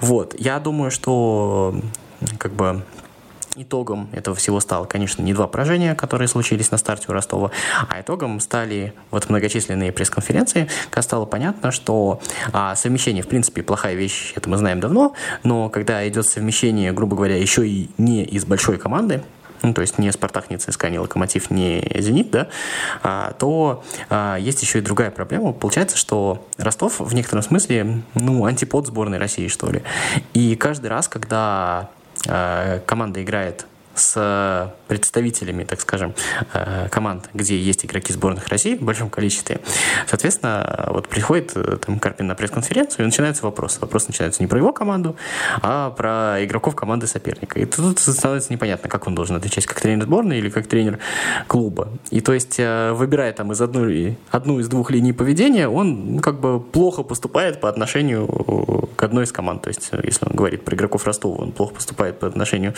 [0.02, 1.80] Вот, я думаю, что
[2.38, 2.84] как бы
[3.58, 7.52] Итогом этого всего стало, конечно, не два поражения, которые случились на старте у Ростова,
[7.88, 12.20] а итогом стали вот многочисленные пресс-конференции, когда стало понятно, что
[12.52, 15.14] а, совмещение, в принципе, плохая вещь, это мы знаем давно,
[15.44, 19.24] но когда идет совмещение, грубо говоря, еще и не из большой команды,
[19.62, 22.50] ну, то есть не Спартак, не ЦСКА, не Локомотив, не Зенит, да,
[23.04, 25.54] а, то а, есть еще и другая проблема.
[25.54, 29.82] Получается, что Ростов в некотором смысле, ну, антипод сборной России, что ли.
[30.34, 31.90] И каждый раз, когда
[32.26, 36.14] команда играет с представителями, так скажем,
[36.54, 39.62] э, команд, где есть игроки сборных России в большом количестве.
[40.08, 43.80] Соответственно, вот приходит э, там Карпин на пресс-конференцию, и начинается вопрос.
[43.82, 45.16] Вопрос начинается не про его команду,
[45.62, 47.60] а про игроков команды соперника.
[47.60, 51.00] И тут становится непонятно, как он должен отвечать, как тренер сборной или как тренер
[51.48, 51.90] клуба.
[52.12, 56.20] И то есть, э, выбирая там из одной, одну из двух линий поведения, он ну,
[56.22, 58.28] как бы плохо поступает по отношению
[58.96, 59.64] к одной из команд.
[59.64, 62.74] То есть, если он говорит про игроков Ростова, он плохо поступает по отношению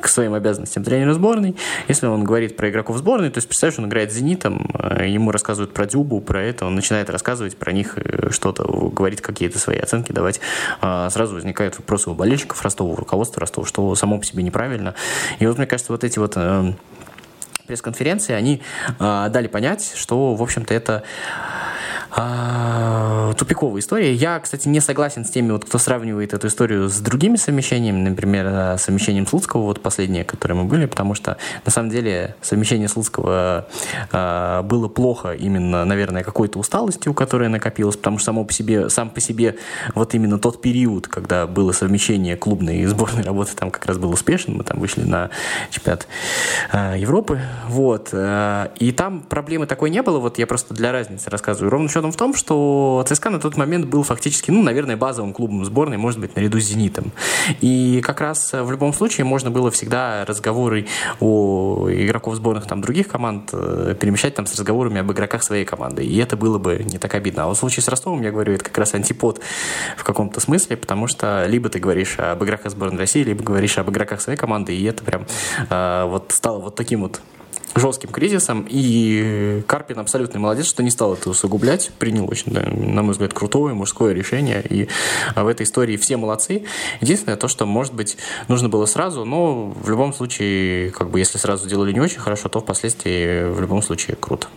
[0.00, 1.56] к своим обязанностям тренера сборной.
[1.88, 5.30] Если он говорит про игроков сборной, то есть, представляешь, он играет с «Зенитом», э, ему
[5.30, 9.78] рассказывают про Дюбу, про это, он начинает рассказывать про них э, что-то, говорит какие-то свои
[9.78, 10.40] оценки, давать.
[10.80, 14.94] А, сразу возникают вопросы у болельщиков Ростова, у руководства Ростова, что само по себе неправильно.
[15.38, 16.72] И вот, мне кажется, вот эти вот э,
[17.66, 18.62] пресс-конференции, они
[18.98, 21.04] дали понять, что, в общем-то, это
[22.12, 24.12] а, тупиковая история.
[24.12, 28.46] Я, кстати, не согласен с теми, вот, кто сравнивает эту историю с другими совмещениями, например,
[28.48, 33.66] э, совмещением Слуцкого, вот последнее, которое мы были, потому что, на самом деле, совмещение Слуцкого
[34.12, 39.10] э, было плохо именно, наверное, какой-то усталостью, которая накопилась, потому что само по себе, сам
[39.10, 39.56] по себе
[39.94, 44.10] вот именно тот период, когда было совмещение клубной и сборной работы, там как раз был
[44.10, 45.30] успешен, мы там вышли на
[45.70, 46.08] чемпионат
[46.72, 51.30] э, Европы, вот, э, и там проблемы такой не было, вот я просто для разницы
[51.30, 55.32] рассказываю, ровно счетом в том, что ЦСКА на тот момент был фактически, ну, наверное, базовым
[55.32, 57.12] клубом сборной, может быть, наряду с «Зенитом».
[57.60, 60.86] И как раз э, в любом случае можно было всегда разговоры
[61.20, 66.04] о игроков сборных там других команд э, перемещать там с разговорами об игроках своей команды.
[66.04, 67.44] И это было бы не так обидно.
[67.44, 69.40] А вот в случае с Ростовом, я говорю, это как раз антипод
[69.96, 73.90] в каком-то смысле, потому что либо ты говоришь об игроках сборной России, либо говоришь об
[73.90, 75.26] игроках своей команды, и это прям
[75.68, 77.20] э, вот стало вот таким вот
[77.74, 83.12] жестким кризисом, и Карпин абсолютно молодец, что не стал это усугублять, принял очень, на мой
[83.12, 84.88] взгляд, крутое мужское решение, и
[85.36, 86.64] в этой истории все молодцы.
[87.00, 88.16] Единственное то, что, может быть,
[88.48, 92.48] нужно было сразу, но в любом случае, как бы, если сразу делали не очень хорошо,
[92.48, 94.48] то впоследствии в любом случае круто.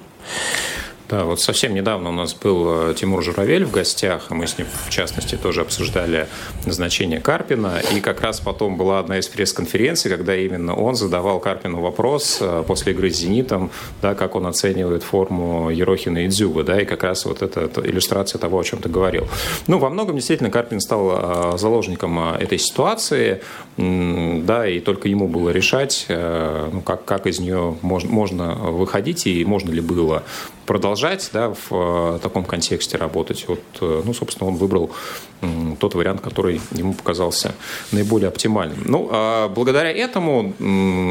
[1.13, 4.65] Да, вот совсем недавно у нас был э, Тимур Журавель в гостях, мы с ним,
[4.87, 6.27] в частности, тоже обсуждали
[6.65, 11.81] назначение Карпина, и как раз потом была одна из пресс-конференций, когда именно он задавал Карпину
[11.81, 13.69] вопрос э, после игры с «Зенитом»,
[14.01, 18.39] да, как он оценивает форму Ерохина и Дзюба, да, и как раз вот это иллюстрация
[18.39, 19.27] того, о чем ты говорил.
[19.67, 21.11] Ну, во многом, действительно, Карпин стал
[21.53, 23.43] э, заложником этой ситуации,
[23.77, 29.45] да, и только ему было решать, ну, как, как из нее можно, можно выходить и
[29.45, 30.23] можно ли было
[30.65, 33.45] продолжать да, в э, таком контексте работать.
[33.47, 34.91] Вот, э, ну, собственно, он выбрал
[35.81, 37.53] тот вариант, который ему показался
[37.91, 38.79] наиболее оптимальным.
[38.85, 40.53] Ну, а благодаря этому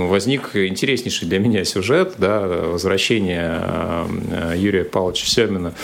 [0.08, 5.74] возник интереснейший для меня сюжет, да, возвращение э, Юрия Павловича Семина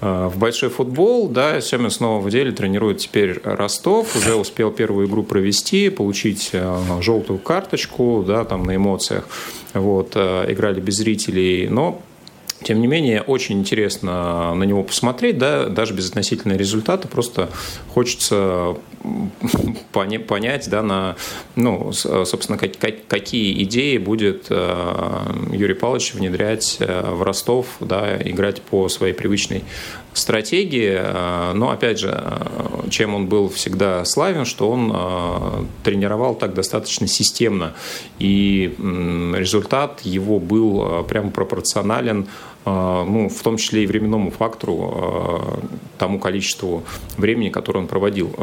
[0.00, 1.28] в большой футбол.
[1.28, 6.52] Да, Семин снова в деле тренирует теперь Ростов, уже успел первую игру провести, получить
[7.00, 9.26] желтую карточку, да, там на эмоциях.
[9.74, 12.00] Вот, играли без зрителей, но
[12.62, 17.50] тем не менее, очень интересно на него посмотреть, да, даже без относительного результата, просто
[17.92, 18.76] хочется
[19.92, 21.16] понять, да, на,
[21.54, 28.88] ну, собственно, какие идеи будет э, Юрий Павлович внедрять э, в Ростов, да, играть по
[28.88, 29.64] своей привычной
[30.12, 30.96] стратегии.
[30.98, 32.20] Э, но, опять же,
[32.90, 37.74] чем он был всегда славен, что он тренировал так достаточно системно,
[38.18, 38.74] и
[39.36, 42.26] результат его был прямо пропорционален
[42.66, 45.60] ну, в том числе и временному фактору,
[45.98, 46.82] тому количеству
[47.16, 48.34] времени, которое он проводил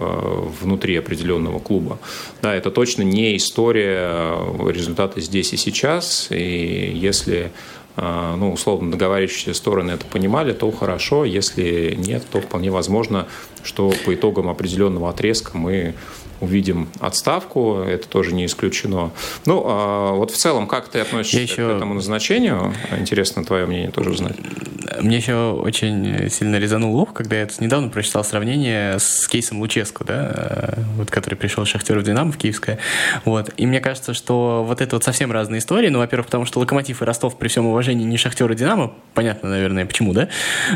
[0.61, 1.99] внутри определенного клуба.
[2.41, 4.33] Да, это точно не история
[4.69, 7.51] результата здесь и сейчас, и если
[7.95, 11.25] ну, условно договаривающиеся стороны это понимали, то хорошо.
[11.25, 13.27] Если нет, то вполне возможно,
[13.61, 15.93] что по итогам определенного отрезка мы
[16.43, 19.11] увидим отставку, это тоже не исключено.
[19.45, 21.67] Ну, а вот в целом, как ты относишься еще...
[21.67, 22.73] к этому назначению?
[22.97, 24.35] Интересно твое мнение тоже узнать.
[25.01, 30.75] Мне еще очень сильно резанул ух, когда я недавно прочитал сравнение с кейсом Луческу, да,
[30.95, 32.79] вот, который пришел Шахтер в Динамо в Киевское.
[33.25, 33.51] Вот.
[33.57, 35.89] И мне кажется, что вот это вот совсем разные истории.
[35.89, 38.93] Ну, во-первых, потому что Локомотив и Ростов при всем уважении не Шахтер и Динамо.
[39.13, 40.27] Понятно, наверное, почему, да?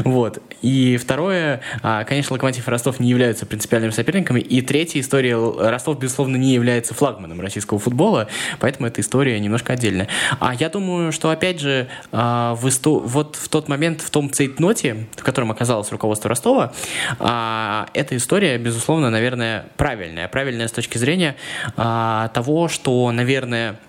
[0.04, 0.42] Вот.
[0.62, 4.40] И второе, а, конечно, Локомотив и Ростов не являются принципиальными соперниками.
[4.40, 8.28] И третья история Ростов, безусловно, не является флагманом российского футбола,
[8.60, 10.08] поэтому эта история немножко отдельная.
[10.40, 13.00] А я думаю, что, опять же, а, в исто...
[13.00, 16.74] вот в тот момент, в том цейтноте, в котором оказалось руководство Ростова,
[17.20, 20.28] а, эта история, безусловно, наверное, правильная.
[20.28, 21.36] Правильная с точки зрения
[21.76, 23.80] того, что, наверное,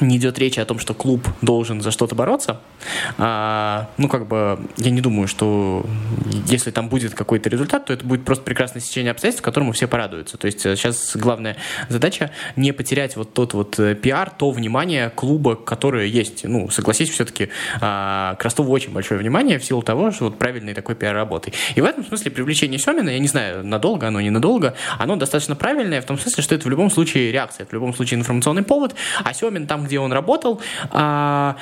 [0.00, 2.60] не идет речи о том, что клуб должен за что-то бороться.
[3.18, 5.84] А, ну, как бы, я не думаю, что
[6.46, 10.36] если там будет какой-то результат, то это будет просто прекрасное сечение обстоятельств, которому все порадуются.
[10.36, 11.56] То есть сейчас э, главная
[11.88, 16.44] задача не потерять вот тот вот э, пиар, то внимание клуба, которое есть.
[16.44, 20.74] Ну, согласись, все-таки а, к Ростову очень большое внимание в силу того, что вот правильный
[20.74, 21.52] такой пиар работы.
[21.74, 26.00] И в этом смысле привлечение Семина, я не знаю, надолго оно, ненадолго, оно достаточно правильное
[26.00, 28.94] в том смысле, что это в любом случае реакция, это в любом случае информационный повод,
[29.24, 31.56] а Семин там, где он работал, а,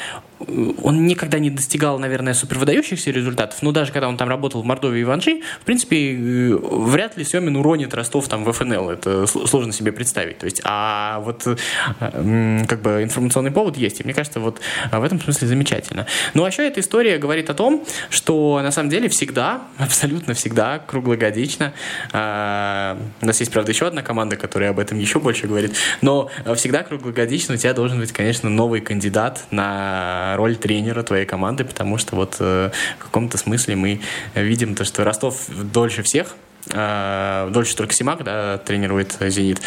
[0.46, 5.00] он никогда не достигал, наверное, супервыдающихся результатов, но даже когда он там работал в Мордовии
[5.00, 9.72] и Ванжи, в принципе, э, вряд ли Семин уронит Ростов там в ФНЛ, это сложно
[9.72, 10.38] себе представить.
[10.38, 15.02] То есть, а вот э, как бы информационный повод есть, и мне кажется, вот в
[15.02, 16.06] этом смысле замечательно.
[16.34, 20.78] Ну, а еще эта история говорит о том, что на самом деле всегда, абсолютно всегда,
[20.78, 21.72] круглогодично,
[22.12, 26.30] а, у нас есть, правда, еще одна команда, которая об этом еще больше говорит, но
[26.56, 31.98] всегда круглогодично у тебя должен быть, конечно, новый кандидат на роль тренера твоей команды, потому
[31.98, 34.00] что вот э, в каком-то смысле мы
[34.34, 36.34] видим то, что Ростов дольше всех
[36.66, 39.60] дольше только Симак, да, тренирует «Зенит».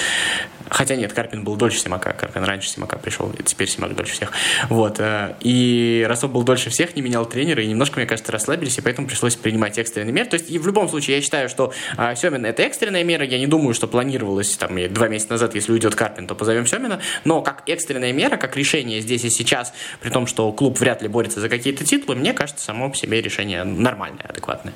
[0.70, 2.14] Хотя нет, Карпин был дольше Симака.
[2.14, 4.32] Карпин раньше Симака пришел, и теперь Симак дольше всех.
[4.70, 5.00] Вот.
[5.00, 8.82] Э, и Ростов был дольше всех, не менял тренера, и немножко, мне кажется, расслабились, и
[8.82, 10.30] поэтому пришлось принимать экстренные меры.
[10.30, 13.26] То есть, и в любом случае, я считаю, что а, Семин— это экстренная мера.
[13.26, 17.00] Я не думаю, что планировалось там два месяца назад, если уйдет Карпин, то позовем Семина.
[17.24, 21.08] Но как экстренная мера, как решение здесь и сейчас, при том, что клуб вряд ли
[21.08, 24.74] борется за какие-то титулы, мне кажется, само по себе решение нормальное, адекватное.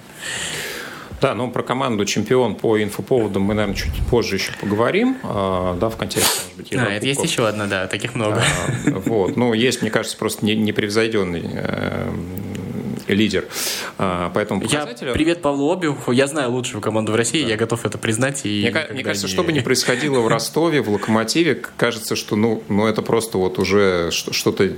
[1.22, 5.90] Да, ну про команду чемпион по инфоповодам мы, наверное, чуть позже еще поговорим, а, да,
[5.90, 8.44] в контексте, может быть, А, это есть еще одна, да, таких много.
[8.86, 12.10] А, вот, ну, есть, мне кажется, просто непревзойденный э,
[13.08, 13.46] лидер
[13.98, 15.10] по этому показателю.
[15.10, 17.50] Я, привет Павлу Обиуху, я знаю лучшую команду в России, да.
[17.50, 18.42] я готов это признать.
[18.46, 19.34] И мне, мне кажется, не...
[19.34, 23.60] что бы ни происходило в Ростове, в Локомотиве, кажется, что ну, ну это просто вот
[23.60, 24.70] уже что-то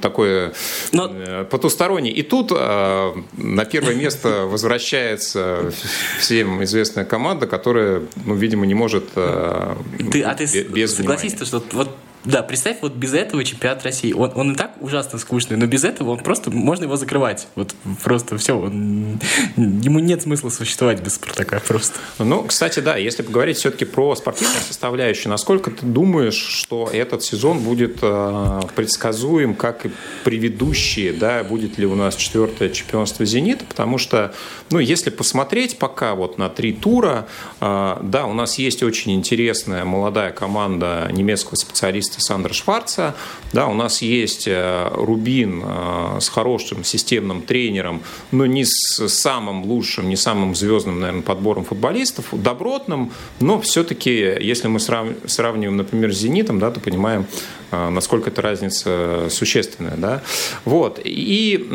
[0.00, 0.52] такое
[0.92, 1.10] Но...
[1.12, 2.12] Э, потустороннее.
[2.14, 5.72] И тут на первое место возвращается
[6.18, 11.90] всем известная команда, которая, ну, видимо, не может ты, а ты без согласись, что вот
[12.24, 14.12] да, представь, вот без этого чемпионат России.
[14.12, 17.48] Он, он и так ужасно скучный, но без этого он просто можно его закрывать.
[17.56, 18.58] Вот просто все.
[18.58, 19.18] Он,
[19.56, 21.98] ему нет смысла существовать без Спартака просто.
[22.18, 27.58] Ну, кстати, да, если поговорить все-таки про спортивную составляющую, насколько ты думаешь, что этот сезон
[27.58, 29.90] будет э, предсказуем, как и
[30.22, 34.32] предыдущие, да, будет ли у нас четвертое чемпионство «Зенита», потому что,
[34.70, 37.26] ну, если посмотреть пока вот на три тура,
[37.60, 43.14] э, да, у нас есть очень интересная молодая команда немецкого специалиста специалиста Сандра Шварца.
[43.52, 49.64] Да, у нас есть э, Рубин э, с хорошим системным тренером, но не с самым
[49.64, 54.10] лучшим, не самым звездным, наверное, подбором футболистов, добротным, но все-таки,
[54.40, 57.26] если мы сравниваем, например, с «Зенитом», да, то понимаем,
[57.72, 59.96] насколько эта разница существенная.
[59.96, 60.22] Да?
[60.64, 61.00] Вот.
[61.02, 61.66] И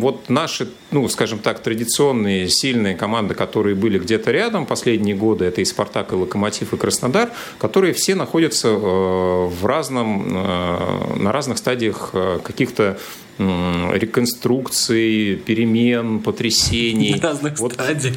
[0.00, 5.60] вот наши, ну, скажем так, традиционные сильные команды, которые были где-то рядом последние годы, это
[5.60, 11.58] и «Спартак», и «Локомотив», и «Краснодар», которые все находятся в разных разном, э, на разных
[11.58, 12.98] стадиях э, каких-то
[13.38, 17.14] реконструкций, перемен, потрясений.
[17.14, 17.72] На разных вот.
[17.74, 18.16] стадиях.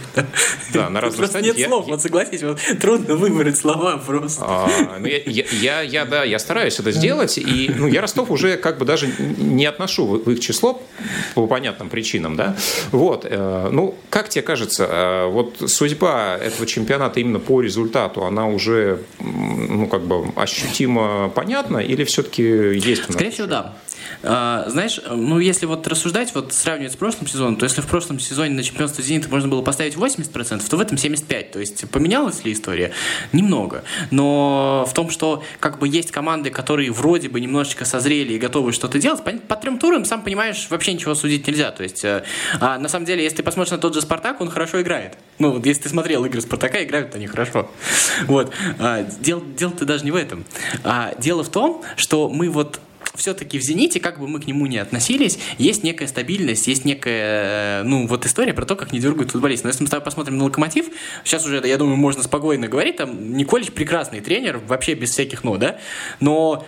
[0.74, 1.57] Да, на разных стадиях.
[1.57, 4.43] нет слов, вот согласись, вот трудно выбрать слова просто.
[4.45, 8.57] А, ну, я, я, я, да, я стараюсь это сделать, и ну, я Ростов уже
[8.57, 10.82] как бы даже не отношу в их число
[11.34, 12.55] по понятным причинам, да.
[12.91, 19.01] Вот, э, ну, как тебе кажется, вот судьба этого чемпионата именно по результату, она уже,
[19.20, 23.03] ну, как бы ощутимо понятна, или все-таки есть?
[23.11, 23.76] Скорее всего, да.
[24.24, 28.20] А, знаешь, ну если вот рассуждать, вот сравнивать с прошлым сезоном, то если в прошлом
[28.20, 31.51] сезоне на чемпионство «Зенита» можно было поставить 80%, то в этом 75%.
[31.51, 32.91] То есть поменялась ли история?
[33.32, 33.84] Немного.
[34.12, 38.72] Но в том, что как бы есть команды, которые вроде бы немножечко созрели и готовы
[38.72, 41.72] что-то делать, по, по трем турам, сам понимаешь, вообще ничего судить нельзя.
[41.72, 42.24] То есть, э,
[42.60, 45.18] а на самом деле, если ты посмотришь на тот же «Спартак», он хорошо играет.
[45.39, 47.70] Ну, вот если ты смотрел игры «Спартака», играют они хорошо.
[48.28, 48.51] Вот.
[48.80, 50.45] А, дело, дело-то даже не в этом.
[50.84, 52.80] А, дело в том, что мы вот
[53.16, 57.82] все-таки в «Зените», как бы мы к нему не относились, есть некая стабильность, есть некая,
[57.82, 59.63] э, ну, вот история про то, как не дергают футболист.
[59.63, 60.88] Но если мы с тобой посмотрим на «Локомотив»,
[61.24, 65.57] сейчас уже, я думаю, можно спокойно говорить, там, Николич прекрасный тренер, вообще без всяких «но»,
[65.57, 65.80] да,
[66.20, 66.66] но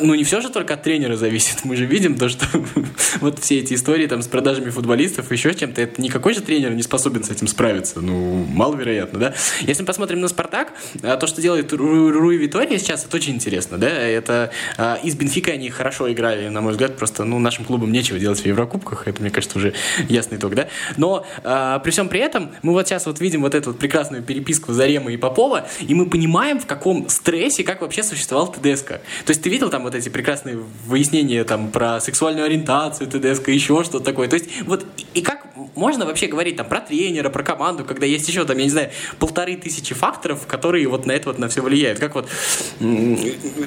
[0.00, 1.64] ну, не все же только от тренера зависит.
[1.64, 2.46] Мы же видим то, что
[3.20, 6.82] вот все эти истории там с продажами футболистов, еще чем-то, это никакой же тренер не
[6.82, 8.00] способен с этим справиться.
[8.00, 9.34] Ну, маловероятно, да?
[9.60, 10.72] Если мы посмотрим на «Спартак»,
[11.02, 13.88] а, то, что делает Руи Витория сейчас, это очень интересно, да?
[13.88, 18.18] Это а, из Бенфика они хорошо играли, на мой взгляд, просто, ну, нашим клубам нечего
[18.18, 19.74] делать в Еврокубках, это, мне кажется, уже
[20.08, 20.68] ясный итог, да?
[20.96, 24.22] Но а, при всем при этом мы вот сейчас вот видим вот эту вот прекрасную
[24.22, 28.88] переписку Зарема и Попова, и мы понимаем, в каком стрессе, как вообще существовал ТДСК.
[29.24, 33.82] То есть ты видел там вот эти прекрасные выяснения там про сексуальную ориентацию, ТДСК, еще
[33.84, 34.28] что-то такое.
[34.28, 35.42] То есть вот и как
[35.74, 38.90] можно вообще говорить там про тренера, про команду, когда есть еще там, я не знаю,
[39.18, 41.98] полторы тысячи факторов, которые вот на это вот на все влияют.
[41.98, 42.28] Как вот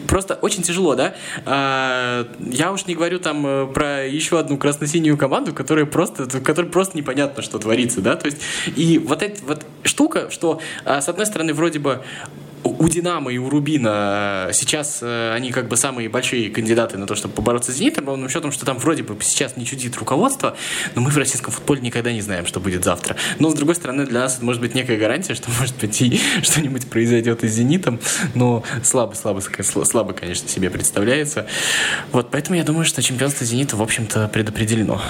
[0.08, 1.16] просто очень тяжело, да?
[1.46, 6.68] А, я уж не говорю там э, про еще одну красно-синюю команду, которая просто, которой
[6.68, 8.16] просто непонятно, что творится, да?
[8.16, 8.38] То есть
[8.76, 12.04] и вот эта вот штука, что а, с одной стороны вроде бы
[12.66, 17.16] у Динамо и у Рубина сейчас э, они как бы самые большие кандидаты на то,
[17.16, 20.58] чтобы побороться с Зенитом, ровным счетом, что там вроде бы сейчас не чудит руководство,
[20.96, 23.16] но мы в российском футболе никогда не знаем, что будет завтра.
[23.40, 26.20] Но, с другой стороны, для нас это может быть некая гарантия, что, может быть, и
[26.42, 28.00] что-нибудь произойдет и с Зенитом,
[28.34, 31.48] но слабо-слабо, слабо, конечно, себе представляется.
[32.12, 35.02] Вот, поэтому я думаю, что чемпионство Зенита, в общем-то, предопределено.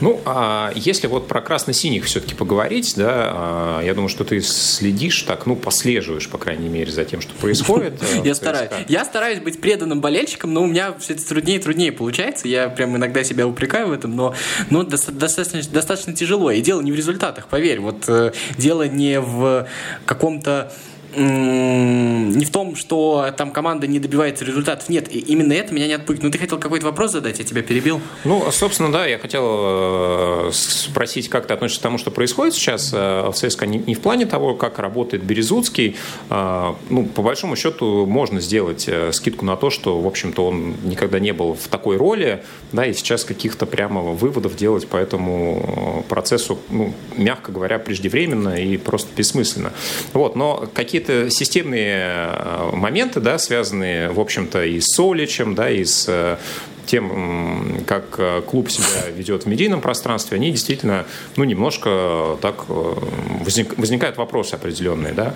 [0.00, 5.22] Ну, а если вот про красно-синих все-таки поговорить, да, а, я думаю, что ты следишь
[5.22, 8.02] так, ну, послеживаешь, по крайней мере, за тем, что происходит.
[8.02, 8.70] Э, я стараюсь.
[8.88, 12.48] Я стараюсь быть преданным болельщиком, но у меня все это труднее и труднее получается.
[12.48, 14.34] Я прям иногда себя упрекаю в этом, но,
[14.70, 16.50] но достаточно, достаточно тяжело.
[16.50, 17.80] И дело не в результатах, поверь.
[17.80, 19.66] Вот э, дело не в
[20.04, 20.72] каком-то
[21.16, 24.88] не в том, что там команда не добивается результатов.
[24.88, 26.24] Нет, именно это меня не отпугивает.
[26.24, 28.00] Ну, ты хотел какой-то вопрос задать, я тебя перебил.
[28.24, 32.90] Ну, собственно, да, я хотел э, спросить, как ты относишься к тому, что происходит сейчас
[32.92, 35.96] э, в ЦСКА, не в плане того, как работает Березуцкий.
[36.28, 41.18] Э, ну, по большому счету, можно сделать скидку на то, что, в общем-то, он никогда
[41.18, 46.58] не был в такой роли, да, и сейчас каких-то прямо выводов делать по этому процессу,
[46.68, 49.72] ну, мягко говоря, преждевременно и просто бессмысленно.
[50.12, 55.70] Вот, но какие-то какие-то системные э, моменты, да, связанные, в общем-то, и с Соличем, да,
[55.70, 56.38] и с
[56.86, 61.04] тем, как клуб себя ведет в медийном пространстве, они действительно,
[61.34, 65.34] ну, немножко так возник, возникают вопросы определенные, да.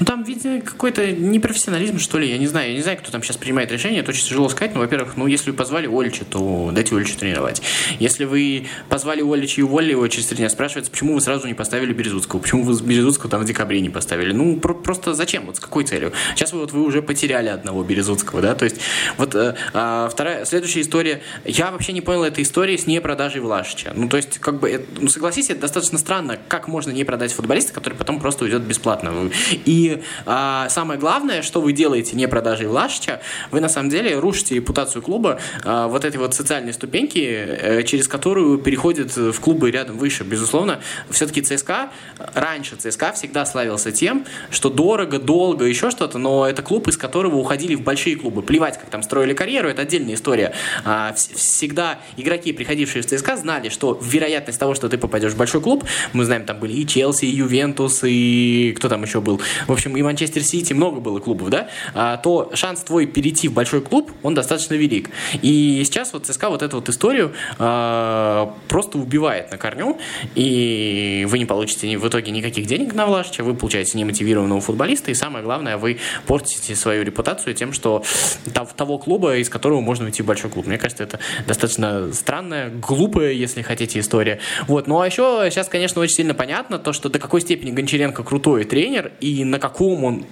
[0.00, 2.70] Ну, там, видимо, какой-то непрофессионализм, что ли, я не знаю.
[2.70, 4.74] Я не знаю, кто там сейчас принимает решение, это очень тяжело сказать.
[4.74, 7.62] Но, во-первых, ну, если вы позвали Ольча, то дайте Ольчу тренировать.
[7.98, 11.54] Если вы позвали Ольча и уволили его через три дня, спрашивается, почему вы сразу не
[11.54, 12.40] поставили Березутского?
[12.40, 14.32] Почему вы Березутского там в декабре не поставили?
[14.32, 15.46] Ну, про- просто зачем?
[15.46, 16.12] Вот с какой целью?
[16.34, 18.54] Сейчас вы, вот, вы уже потеряли одного Березутского, да?
[18.54, 18.76] То есть,
[19.16, 21.22] вот э, а, вторая, следующая история.
[21.44, 23.92] Я вообще не понял этой истории с непродажей Влашича.
[23.94, 27.32] Ну, то есть, как бы, это, ну, согласись, это достаточно странно, как можно не продать
[27.32, 29.30] футболиста, который потом просто уйдет бесплатно.
[29.64, 34.54] И а, самое главное, что вы делаете не продажей Влашича, вы на самом деле рушите
[34.54, 39.98] репутацию клуба а, вот этой вот социальной ступеньки, а, через которую переходят в клубы рядом
[39.98, 40.24] выше.
[40.24, 40.80] Безусловно,
[41.10, 41.90] все-таки ЦСКА,
[42.34, 47.36] раньше ЦСКА всегда славился тем, что дорого, долго, еще что-то, но это клуб, из которого
[47.36, 48.42] уходили в большие клубы.
[48.42, 50.52] Плевать, как там строили карьеру, это отдельная история.
[50.84, 55.60] А, всегда игроки, приходившие в ЦСКА, знали, что вероятность того, что ты попадешь в большой
[55.60, 59.72] клуб, мы знаем, там были и Челси, и Ювентус, и кто там еще был, в
[59.72, 63.80] общем, и Манчестер Сити, много было клубов, да, а, то шанс твой перейти в большой
[63.80, 65.10] клуб, он достаточно велик.
[65.42, 69.98] И сейчас вот ЦСКА вот эту вот историю а, просто убивает на корню,
[70.34, 75.14] и вы не получите в итоге никаких денег на Влашича, вы получаете немотивированного футболиста, и
[75.14, 78.04] самое главное, вы портите свою репутацию тем, что
[78.76, 80.66] того клуба, из которого можно уйти в большой клуб.
[80.66, 84.40] Мне кажется, это достаточно странная, глупая, если хотите, история.
[84.66, 84.86] Вот.
[84.86, 88.64] Ну а еще сейчас, конечно, очень сильно понятно то, что до какой степени Гончаренко крутой
[88.64, 90.24] тренер, и на каком он,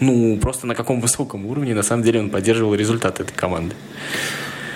[0.00, 3.74] ну, просто на каком высоком уровне, на самом деле, он поддерживал результат этой команды.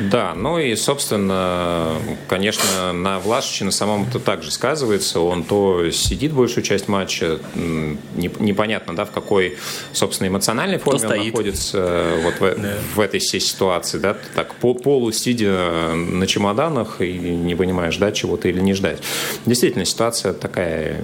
[0.01, 1.97] Да, ну и, собственно,
[2.29, 5.21] конечно, на Влашиче на самом это также сказывается.
[5.21, 9.57] Он то сидит большую часть матча, непонятно, да, в какой,
[9.93, 12.75] собственно, эмоциональной форме он находится э, вот в, да.
[12.95, 18.49] в этой всей ситуации, да, так полу сидя на чемоданах и не понимаешь, ждать чего-то
[18.49, 18.99] или не ждать.
[19.47, 21.01] Действительно, ситуация такая,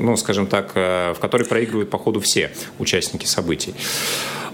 [0.00, 3.74] ну, скажем так, э, в которой проигрывают, по ходу, все участники событий.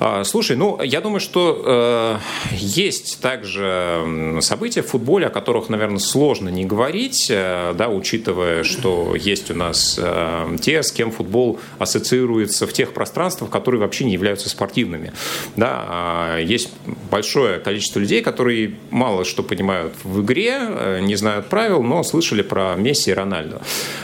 [0.02, 2.18] А, слушай, ну, я думаю, что э,
[2.52, 9.14] есть также события в футболе, о которых, наверное, сложно не говорить, э, да, учитывая, что
[9.14, 14.12] есть у нас э, те, с кем футбол ассоциируется в тех пространствах, которые вообще не
[14.12, 15.12] являются спортивными.
[15.56, 16.70] Да, э, есть
[17.10, 22.42] большое количество людей, которые мало что понимают в игре, э, не знают правил, но слышали
[22.42, 23.62] про Месси и Рональдо.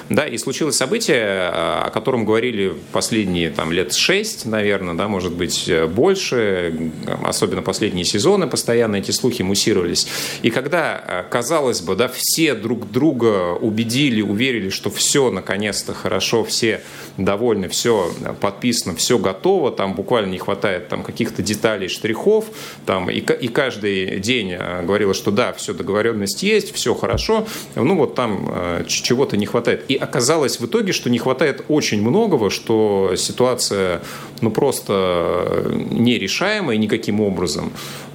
[0.08, 5.70] Да, и случилось событие, о котором говорили последние там, лет шесть, наверное, да, может быть,
[5.90, 10.06] больше, особенно последние сезоны постоянно эти слухи муссировались.
[10.42, 16.44] И когда, э, казалось бы, да, все друг друга убедили, уверили, что все наконец-то хорошо,
[16.44, 16.80] все
[17.16, 22.46] довольны, все подписано, все готово, там буквально не хватает там каких-то деталей, штрихов,
[22.84, 27.96] там, и, и каждый день э, говорила, что да, все, договоренность есть, все хорошо, ну
[27.96, 29.84] вот там э, чего-то не хватает.
[29.88, 34.02] И оказалось в итоге, что не хватает очень многого, что ситуация
[34.40, 37.72] ну просто нерешаемая никаким образом.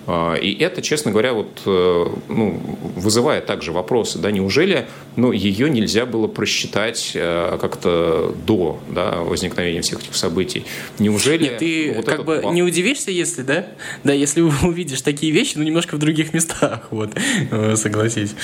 [0.08, 2.60] А, и это, честно говоря, вот, э, ну,
[2.96, 4.20] вызывает также вопросы.
[4.20, 10.66] Да, неужели ну, ее нельзя было просчитать э, как-то до да, возникновения всех этих событий?
[11.00, 11.44] Неужели...
[11.44, 12.56] Нет, ты вот как бы план...
[12.56, 13.68] не удивишься, если, да?
[14.04, 17.12] Да, если увидишь такие вещи, но немножко в других местах, вот,
[17.52, 18.36] э, согласись.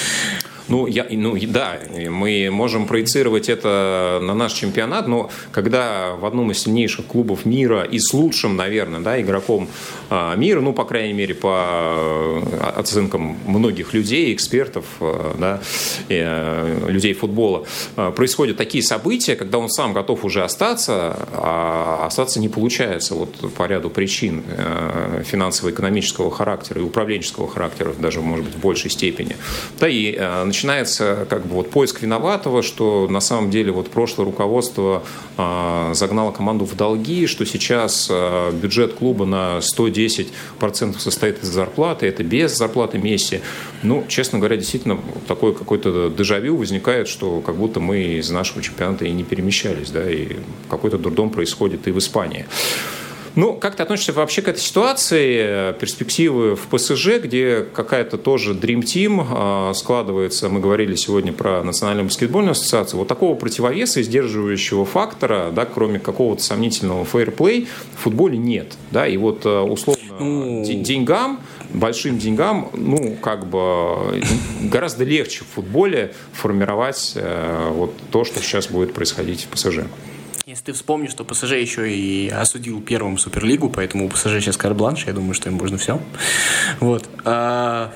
[0.70, 6.52] Ну, я, ну, да, мы можем проецировать это на наш чемпионат, но когда в одном
[6.52, 9.70] из сильнейших клубов мира и с лучшим, наверное, да, игроком
[10.10, 15.62] а, мира, ну, по крайней мере, по а, оценкам многих людей, экспертов, а, да,
[16.88, 17.66] людей футбола,
[18.16, 23.66] происходят такие события, когда он сам готов уже остаться, а остаться не получается вот по
[23.68, 24.44] ряду причин
[25.24, 29.36] финансово-экономического характера и управленческого характера, даже, может быть, в большей степени.
[29.80, 30.18] Да, и
[30.58, 35.04] начинается как бы вот поиск виноватого, что на самом деле вот прошлое руководство
[35.38, 42.08] э, загнало команду в долги, что сейчас э, бюджет клуба на 110% состоит из зарплаты,
[42.08, 43.42] это без зарплаты Месси.
[43.84, 49.06] Ну, честно говоря, действительно такой какой-то дежавю возникает, что как будто мы из нашего чемпионата
[49.06, 50.38] и не перемещались, да, и
[50.72, 52.48] какой-то дурдом происходит и в Испании.
[53.38, 55.72] Ну, как ты относишься вообще к этой ситуации?
[55.74, 60.50] Перспективы в ПСЖ, где какая-то тоже Dream Team а, складывается.
[60.50, 62.98] Мы говорили сегодня про Национальную баскетбольную ассоциацию.
[62.98, 68.74] Вот такого противовеса и сдерживающего фактора, да, кроме какого-то сомнительного фейерплей, в футболе нет.
[68.90, 70.66] Да, и вот а, условно ну...
[70.66, 74.20] деньгам, большим деньгам, ну, как бы
[74.64, 79.82] гораздо легче в футболе формировать э, вот то, что сейчас будет происходить в ПСЖ.
[80.48, 85.06] Если ты вспомнишь, что ПСЖ еще и осудил первым Суперлигу, поэтому у ПСЖ сейчас карбланш,
[85.06, 86.02] я думаю, что им можно все.
[86.80, 87.10] Вот.
[87.26, 87.92] А,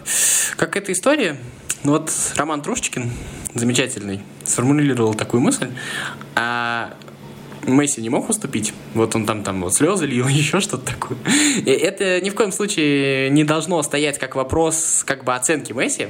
[0.58, 1.38] как эта история?
[1.86, 3.10] Ну вот Роман Трушечкин,
[3.54, 5.70] замечательный, сформулировал такую мысль.
[6.36, 6.94] А
[7.66, 8.74] Месси не мог уступить.
[8.96, 11.18] Вот он там, там вот слезы лил, еще что-то такое.
[11.56, 16.08] И это ни в коем случае не должно стоять как вопрос как бы оценки Месси.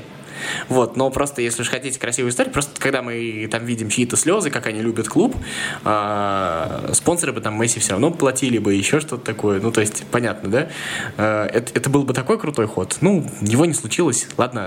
[0.69, 4.49] Вот, но просто, если уж хотите красивую историю, просто когда мы там видим чьи-то слезы,
[4.49, 5.35] как они любят клуб,
[5.83, 9.59] э, спонсоры бы там Месси все равно платили бы, еще что-то такое.
[9.59, 10.69] Ну, то есть, понятно, да?
[11.17, 12.97] Э, это, это был бы такой крутой ход.
[13.01, 14.61] Ну, его не случилось, ладно,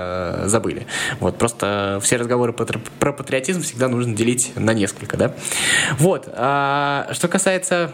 [0.45, 0.87] э, забыли.
[1.21, 5.35] Вот, просто все разговоры про, патриотизм всегда нужно делить на несколько, да?
[5.99, 7.93] Вот, а, что касается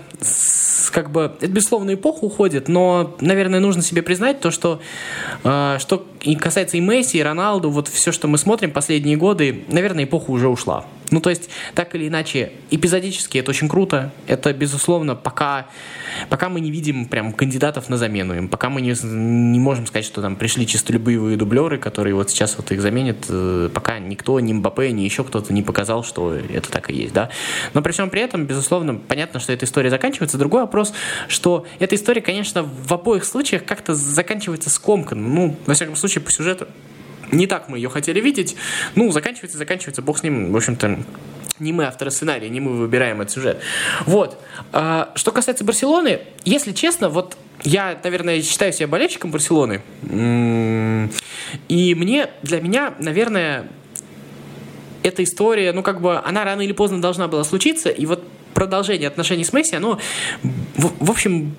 [0.90, 4.80] как бы, это безусловно эпоха уходит, но, наверное, нужно себе признать то, что,
[5.44, 9.64] э, что и касается и Месси, и Роналду, вот все, что мы смотрим последние годы,
[9.68, 10.84] наверное, эпоха уже ушла.
[11.10, 14.12] Ну, то есть, так или иначе, эпизодически это очень круто.
[14.26, 15.66] Это, безусловно, пока,
[16.28, 20.04] пока мы не видим прям кандидатов на замену им, пока мы не, не можем сказать,
[20.04, 24.52] что там пришли чистолюбивые дублеры, которые вот сейчас вот их заменят, э, пока никто, ни
[24.52, 27.30] Мбаппе, ни еще кто-то не показал, что это так и есть, да.
[27.74, 30.38] Но при всем при этом, безусловно, понятно, что эта история заканчивается.
[30.38, 30.92] Другой вопрос,
[31.28, 35.28] что эта история, конечно, в обоих случаях как-то заканчивается скомканно.
[35.28, 36.68] Ну, во всяком случае, по сюжету
[37.32, 38.56] не так мы ее хотели видеть.
[38.94, 40.52] Ну, заканчивается, заканчивается, бог с ним.
[40.52, 40.98] В общем-то,
[41.58, 43.60] не мы авторы сценария, не мы выбираем этот сюжет.
[44.06, 44.40] Вот.
[44.72, 49.82] А, что касается Барселоны, если честно, вот я, наверное, считаю себя болельщиком Барселоны.
[51.68, 53.68] И мне, для меня, наверное,
[55.02, 58.24] эта история, ну, как бы, она рано или поздно должна была случиться, и вот
[58.60, 59.98] продолжение отношений с Месси, оно,
[60.42, 61.54] в, в общем,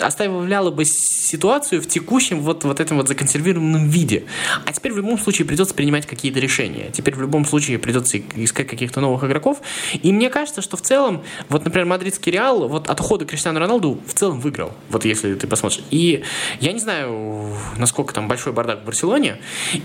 [0.00, 4.22] оставляло бы ситуацию в текущем вот, вот этом вот законсервированном виде.
[4.64, 6.90] А теперь в любом случае придется принимать какие-то решения.
[6.92, 9.62] Теперь в любом случае придется искать каких-то новых игроков.
[10.00, 14.00] И мне кажется, что в целом, вот, например, мадридский Реал вот от ухода Криштиану Роналду
[14.06, 14.70] в целом выиграл.
[14.90, 15.82] Вот если ты посмотришь.
[15.90, 16.22] И
[16.60, 19.38] я не знаю, насколько там большой бардак в Барселоне.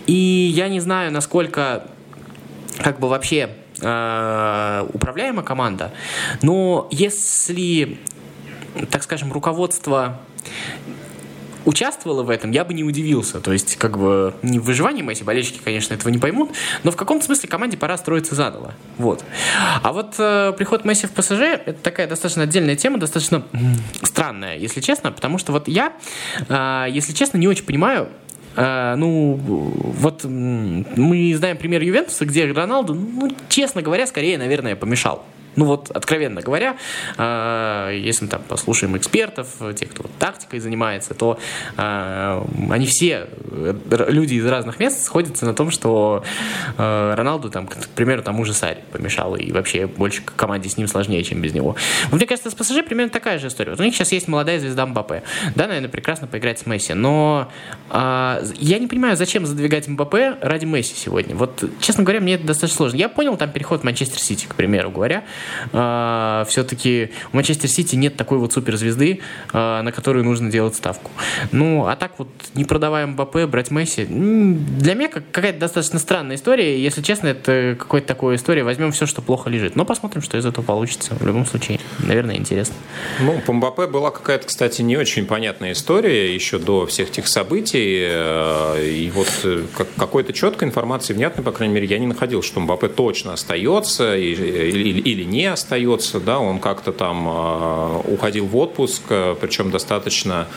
[0.06, 0.14] И
[0.54, 1.88] я не знаю, насколько
[2.78, 3.50] как бы вообще
[3.82, 5.92] э, управляемая команда.
[6.42, 8.00] Но если,
[8.90, 10.20] так скажем, руководство
[11.68, 13.42] участвовало в этом, я бы не удивился.
[13.42, 16.52] То есть, как бы, не в выживании Месси, болельщики, конечно, этого не поймут,
[16.84, 18.74] но в каком-то смысле команде пора строиться заново.
[18.98, 19.24] Вот.
[19.84, 23.44] А вот э, приход Месси в ПСЖ, это такая достаточно отдельная тема, достаточно
[24.02, 25.92] странная, если честно, потому что вот я,
[26.48, 28.08] э, если честно, не очень понимаю,
[28.58, 35.24] а, ну, вот мы знаем пример Ювентуса, где Роналду, ну, честно говоря, скорее, наверное, помешал.
[35.58, 36.78] Ну вот, откровенно говоря,
[37.18, 41.40] э, если мы там послушаем экспертов, тех, кто тактикой занимается, то
[41.76, 43.74] э, они все, э,
[44.08, 46.24] люди из разных мест, сходятся на том, что
[46.78, 51.24] Роналду, там, к примеру, тому же Саре помешал, и вообще больше команде с ним сложнее,
[51.24, 51.76] чем без него.
[52.12, 53.72] Но, мне кажется, с ПСЖ примерно такая же история.
[53.72, 55.24] Вот у них сейчас есть молодая звезда Мбаппе.
[55.56, 57.52] Да, наверное, прекрасно поиграть с Месси, но
[57.92, 61.36] я не понимаю, зачем задвигать Мбаппе ради Месси сегодня.
[61.36, 62.98] Вот, честно говоря, мне это достаточно сложно.
[62.98, 65.24] Я понял там переход в Манчестер Сити, к примеру говоря,
[65.72, 69.22] э, все-таки у Манчестер Сити нет такой вот суперзвезды,
[69.54, 71.12] э, на которую нужно делать ставку.
[71.52, 76.82] Ну, а так вот, не продавая МБП, брать Месси, для меня какая-то достаточно странная история.
[76.82, 78.64] Если честно, это какая-то такая история.
[78.64, 79.76] Возьмем все, что плохо лежит.
[79.76, 81.16] Но посмотрим, что из этого получится.
[81.16, 82.76] В любом случае, наверное, интересно.
[83.20, 88.08] Ну, по МБП была какая-то, кстати, не очень понятная история еще до всех этих событий.
[88.10, 89.64] Э, и вот э,
[89.98, 94.70] какой-то четкой информации, внятной, по крайней мере, я не находил, что МБП точно остается или,
[94.70, 100.48] или, или не остается, да, он как-то там а, уходил в отпуск, э, причем достаточно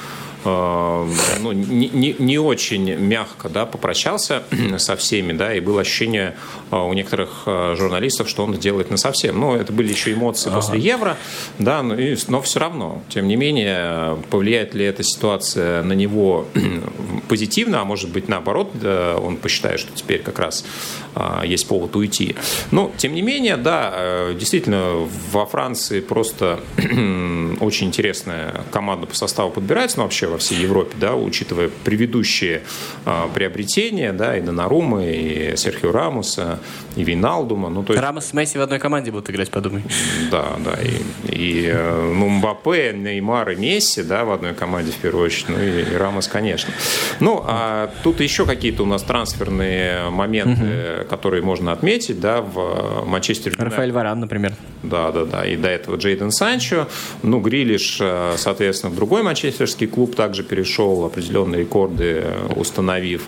[0.45, 4.43] ну, не, не, не очень мягко да, попрощался
[4.79, 6.37] со всеми, да, и было ощущение
[6.71, 9.39] э, у некоторых э, журналистов, что он делает на совсем.
[9.39, 10.57] Но это были еще эмоции ага.
[10.57, 11.17] после Евро,
[11.59, 16.47] да, но, и, но все равно, тем не менее, повлияет ли эта ситуация на него
[17.29, 20.65] позитивно, а может быть наоборот, он посчитает, что теперь как раз
[21.45, 22.37] есть повод уйти.
[22.71, 26.61] Но, тем не менее, да, действительно, во Франции просто
[27.61, 32.63] очень интересная команда по составу подбирается, но вообще во всей Европе, да, учитывая предыдущие
[33.05, 36.61] а, приобретения, да, и Донарума, и Серхио Рамуса,
[36.97, 37.69] и Виналдума.
[37.69, 38.03] Ну, то есть...
[38.03, 39.83] Рамос с Месси в одной команде будут играть, подумай.
[40.31, 44.97] Да, да, и, и э, ну, Мбаппе, Неймар и Месси, да, в одной команде в
[44.97, 46.73] первую очередь, ну и, и Рамос, конечно.
[47.21, 51.09] Ну, а тут еще какие-то у нас трансферные моменты, угу.
[51.09, 54.55] которые можно отметить, да, в Манчестер Рафаэль Варан, например.
[54.83, 56.89] Да, да, да, и до этого Джейден Санчо,
[57.23, 62.25] ну, Грилиш, э, соответственно, в другой манчестерский клуб также перешел определенные рекорды,
[62.57, 63.23] установив.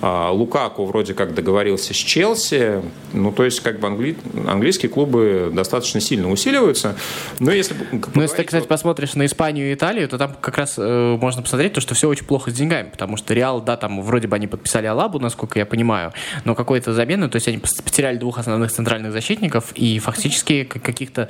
[0.00, 2.82] А, Лукаку вроде как договорился с Челси.
[3.12, 4.16] Ну, то есть, как бы англи...
[4.46, 6.96] английские клубы достаточно сильно усиливаются.
[7.40, 7.74] Но если...
[8.14, 8.68] Ну, если ты, кстати, вот...
[8.68, 12.08] посмотришь на Испанию и Италию, то там как раз э, можно посмотреть то, что все
[12.08, 15.58] очень плохо с деньгами, потому что Реал, да, там вроде бы они подписали Алабу, насколько
[15.58, 16.12] я понимаю,
[16.44, 21.28] но какой-то замены, то есть они потеряли двух основных центральных защитников, и фактически каких-то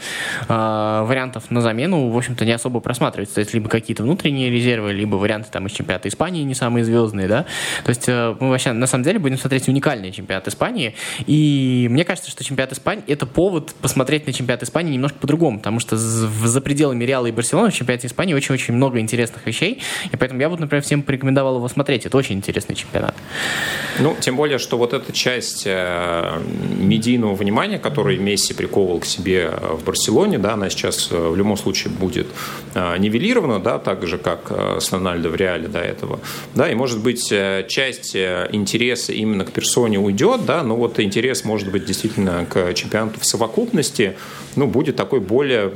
[0.48, 3.36] э, вариантов на замену, в общем-то, не особо просматривается.
[3.36, 7.28] То есть либо какие-то внутренние резервы, либо варианты там из чемпионата Испании не самые звездные,
[7.28, 7.46] да.
[7.84, 10.94] То есть э, мы вообще на самом деле будем смотреть уникальный чемпионат Испании.
[11.26, 15.80] И мне кажется, что чемпионат Испании это повод посмотреть на чемпионат Испании немножко по-другому, потому
[15.80, 19.80] что за пределами Реала и Барселоны в чемпионате Испании очень-очень много интересных вещей.
[20.12, 22.06] И поэтому я бы, например, всем порекомендовал его смотреть.
[22.06, 23.14] Это очень интересный чемпионат.
[24.00, 26.40] Ну, тем более, что вот эта часть э,
[26.78, 31.56] медийного внимания, который Месси приковывал к себе в Барселоне, да, она сейчас э, в любом
[31.56, 32.26] случае будет
[32.74, 34.50] э, нивелирована, да, так же, как
[34.80, 36.20] с Рональдо в Реале до этого.
[36.54, 37.28] Да, и, может быть,
[37.68, 38.16] часть
[38.52, 43.26] интереса именно к персоне уйдет, да, но вот интерес может быть действительно к чемпионату в
[43.26, 44.16] совокупности,
[44.56, 45.72] ну, будет такой более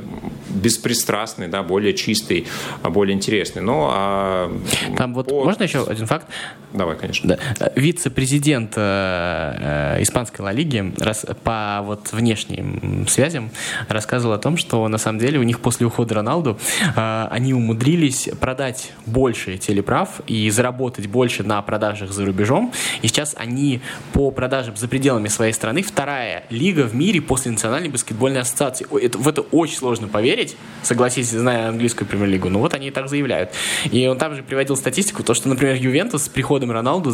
[0.53, 2.47] беспристрастный, да, более чистый,
[2.81, 3.61] а более интересный.
[3.61, 4.61] Но а,
[4.97, 5.43] там вот по...
[5.43, 6.27] можно еще один факт?
[6.73, 7.37] Давай, конечно.
[7.59, 7.71] Да.
[7.75, 13.51] Вице-президент э, э, испанской Ла Лиги раз, по вот внешним связям
[13.89, 16.57] рассказывал о том, что на самом деле у них после ухода Роналду
[16.95, 22.73] э, они умудрились продать больше телеправ и заработать больше на продажах за рубежом.
[23.03, 23.81] И сейчас они
[24.13, 28.87] по продажам за пределами своей страны вторая лига в мире после Национальной баскетбольной ассоциации.
[28.99, 30.42] Это, в это очень сложно поверить,
[30.83, 32.49] согласитесь, зная английскую премьер-лигу.
[32.49, 33.51] Но вот они и так заявляют.
[33.91, 37.11] И он там же приводил статистику, то, что, например, Ювентус с приходом Роналду,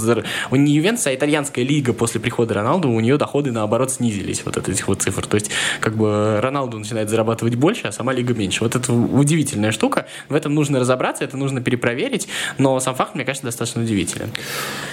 [0.51, 4.57] у не Ювентус, а итальянская лига после прихода Роналду, у нее доходы, наоборот, снизились вот
[4.57, 5.25] от этих вот цифр.
[5.25, 8.63] То есть, как бы Роналду начинает зарабатывать больше, а сама лига меньше.
[8.63, 10.07] Вот это удивительная штука.
[10.27, 12.27] В этом нужно разобраться, это нужно перепроверить,
[12.57, 14.31] но сам факт, мне кажется, достаточно удивителен.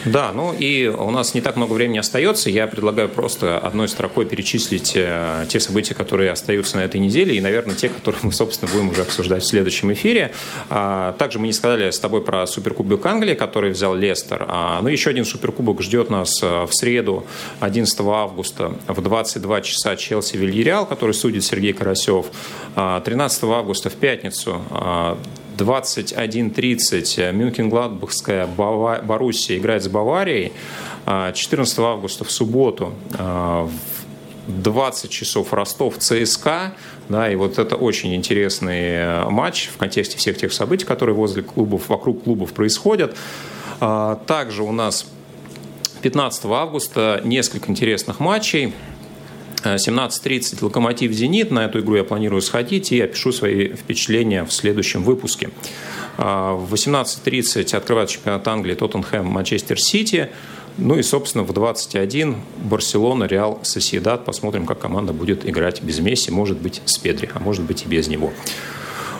[0.05, 2.51] Да, ну и у нас не так много времени остается.
[2.51, 7.41] Я предлагаю просто одной строкой перечислить э, те события, которые остаются на этой неделе, и,
[7.41, 10.33] наверное, те, которые мы, собственно, будем уже обсуждать в следующем эфире.
[10.68, 14.45] А, также мы не сказали с тобой про Суперкубок Англии, который взял Лестер.
[14.49, 17.24] А, ну, еще один Суперкубок ждет нас э, в среду,
[17.61, 22.27] 11 августа, в 22 часа Челси Вильяреал, который судит Сергей Карасев.
[22.74, 24.61] 13 а, августа в пятницу
[25.57, 30.53] 21.30 Мюнхен-Гладбахская Боруссия играет с Баварией.
[31.07, 33.95] 14 августа в субботу в
[34.47, 36.74] 20 часов Ростов ЦСКА.
[37.09, 41.42] Да, и вот это очень интересный э, матч в контексте всех тех событий, которые возле
[41.42, 43.16] клубов, вокруг клубов происходят.
[43.80, 45.07] А, также у нас
[46.03, 48.72] 15 августа несколько интересных матчей.
[49.64, 51.51] 17.30 «Локомотив Зенит».
[51.51, 55.51] На эту игру я планирую сходить и опишу свои впечатления в следующем выпуске.
[56.18, 60.30] А, в 18.30 открывает чемпионат Англии Тоттенхэм Манчестер Сити.
[60.79, 64.24] Ну и, собственно, в 21 Барселона, Реал, Соседат.
[64.24, 67.89] Посмотрим, как команда будет играть без Месси, может быть, с Педри, а может быть и
[67.89, 68.33] без него.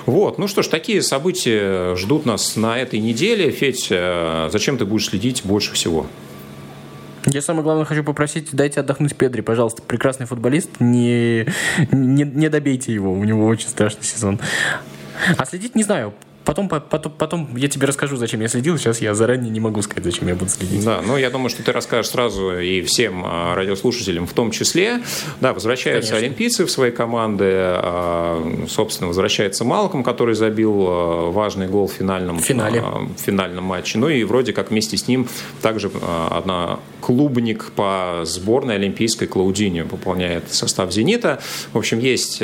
[0.05, 3.51] Вот, ну что ж, такие события ждут нас на этой неделе.
[3.51, 6.07] Федь, э, зачем ты будешь следить больше всего?
[7.25, 9.83] Я самое главное хочу попросить, дайте отдохнуть Педри, пожалуйста.
[9.83, 11.47] Прекрасный футболист, не,
[11.91, 14.39] не, не добейте его, у него очень страшный сезон.
[15.37, 16.15] А следить не знаю.
[16.47, 18.79] Потом, потом, потом я тебе расскажу, зачем я следил.
[18.79, 20.85] Сейчас я заранее не могу сказать, зачем я буду следить.
[20.85, 25.03] Да, ну я думаю, что ты расскажешь сразу и всем а, радиослушателям в том числе.
[25.41, 26.29] Да, возвращаются Конечно.
[26.29, 27.51] олимпийцы в свои команды.
[27.51, 32.81] А, собственно, возвращается Малком, который забил а, важный гол в финальном, финале.
[32.81, 33.99] в финальном матче.
[33.99, 35.29] Ну и вроде как вместе с ним
[35.63, 35.91] также
[36.31, 41.41] одна клубник по сборной олимпийской Клаудини пополняет состав «Зенита».
[41.73, 42.41] В общем, есть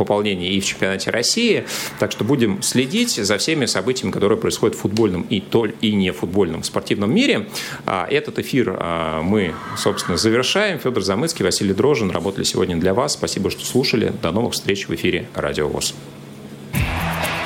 [0.00, 1.66] пополнение и в чемпионате России.
[1.98, 6.10] Так что будем следить за всеми событиями, которые происходят в футбольном и, то, и не
[6.10, 7.48] футбольном спортивном мире.
[7.84, 10.78] А, этот эфир а, мы, собственно, завершаем.
[10.78, 13.12] Федор Замыцкий, Василий Дрожин работали сегодня для вас.
[13.12, 14.10] Спасибо, что слушали.
[14.22, 15.94] До новых встреч в эфире Радио ВОЗ.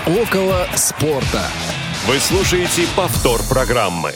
[0.07, 1.43] Около спорта.
[2.07, 4.13] Вы слушаете повтор программы.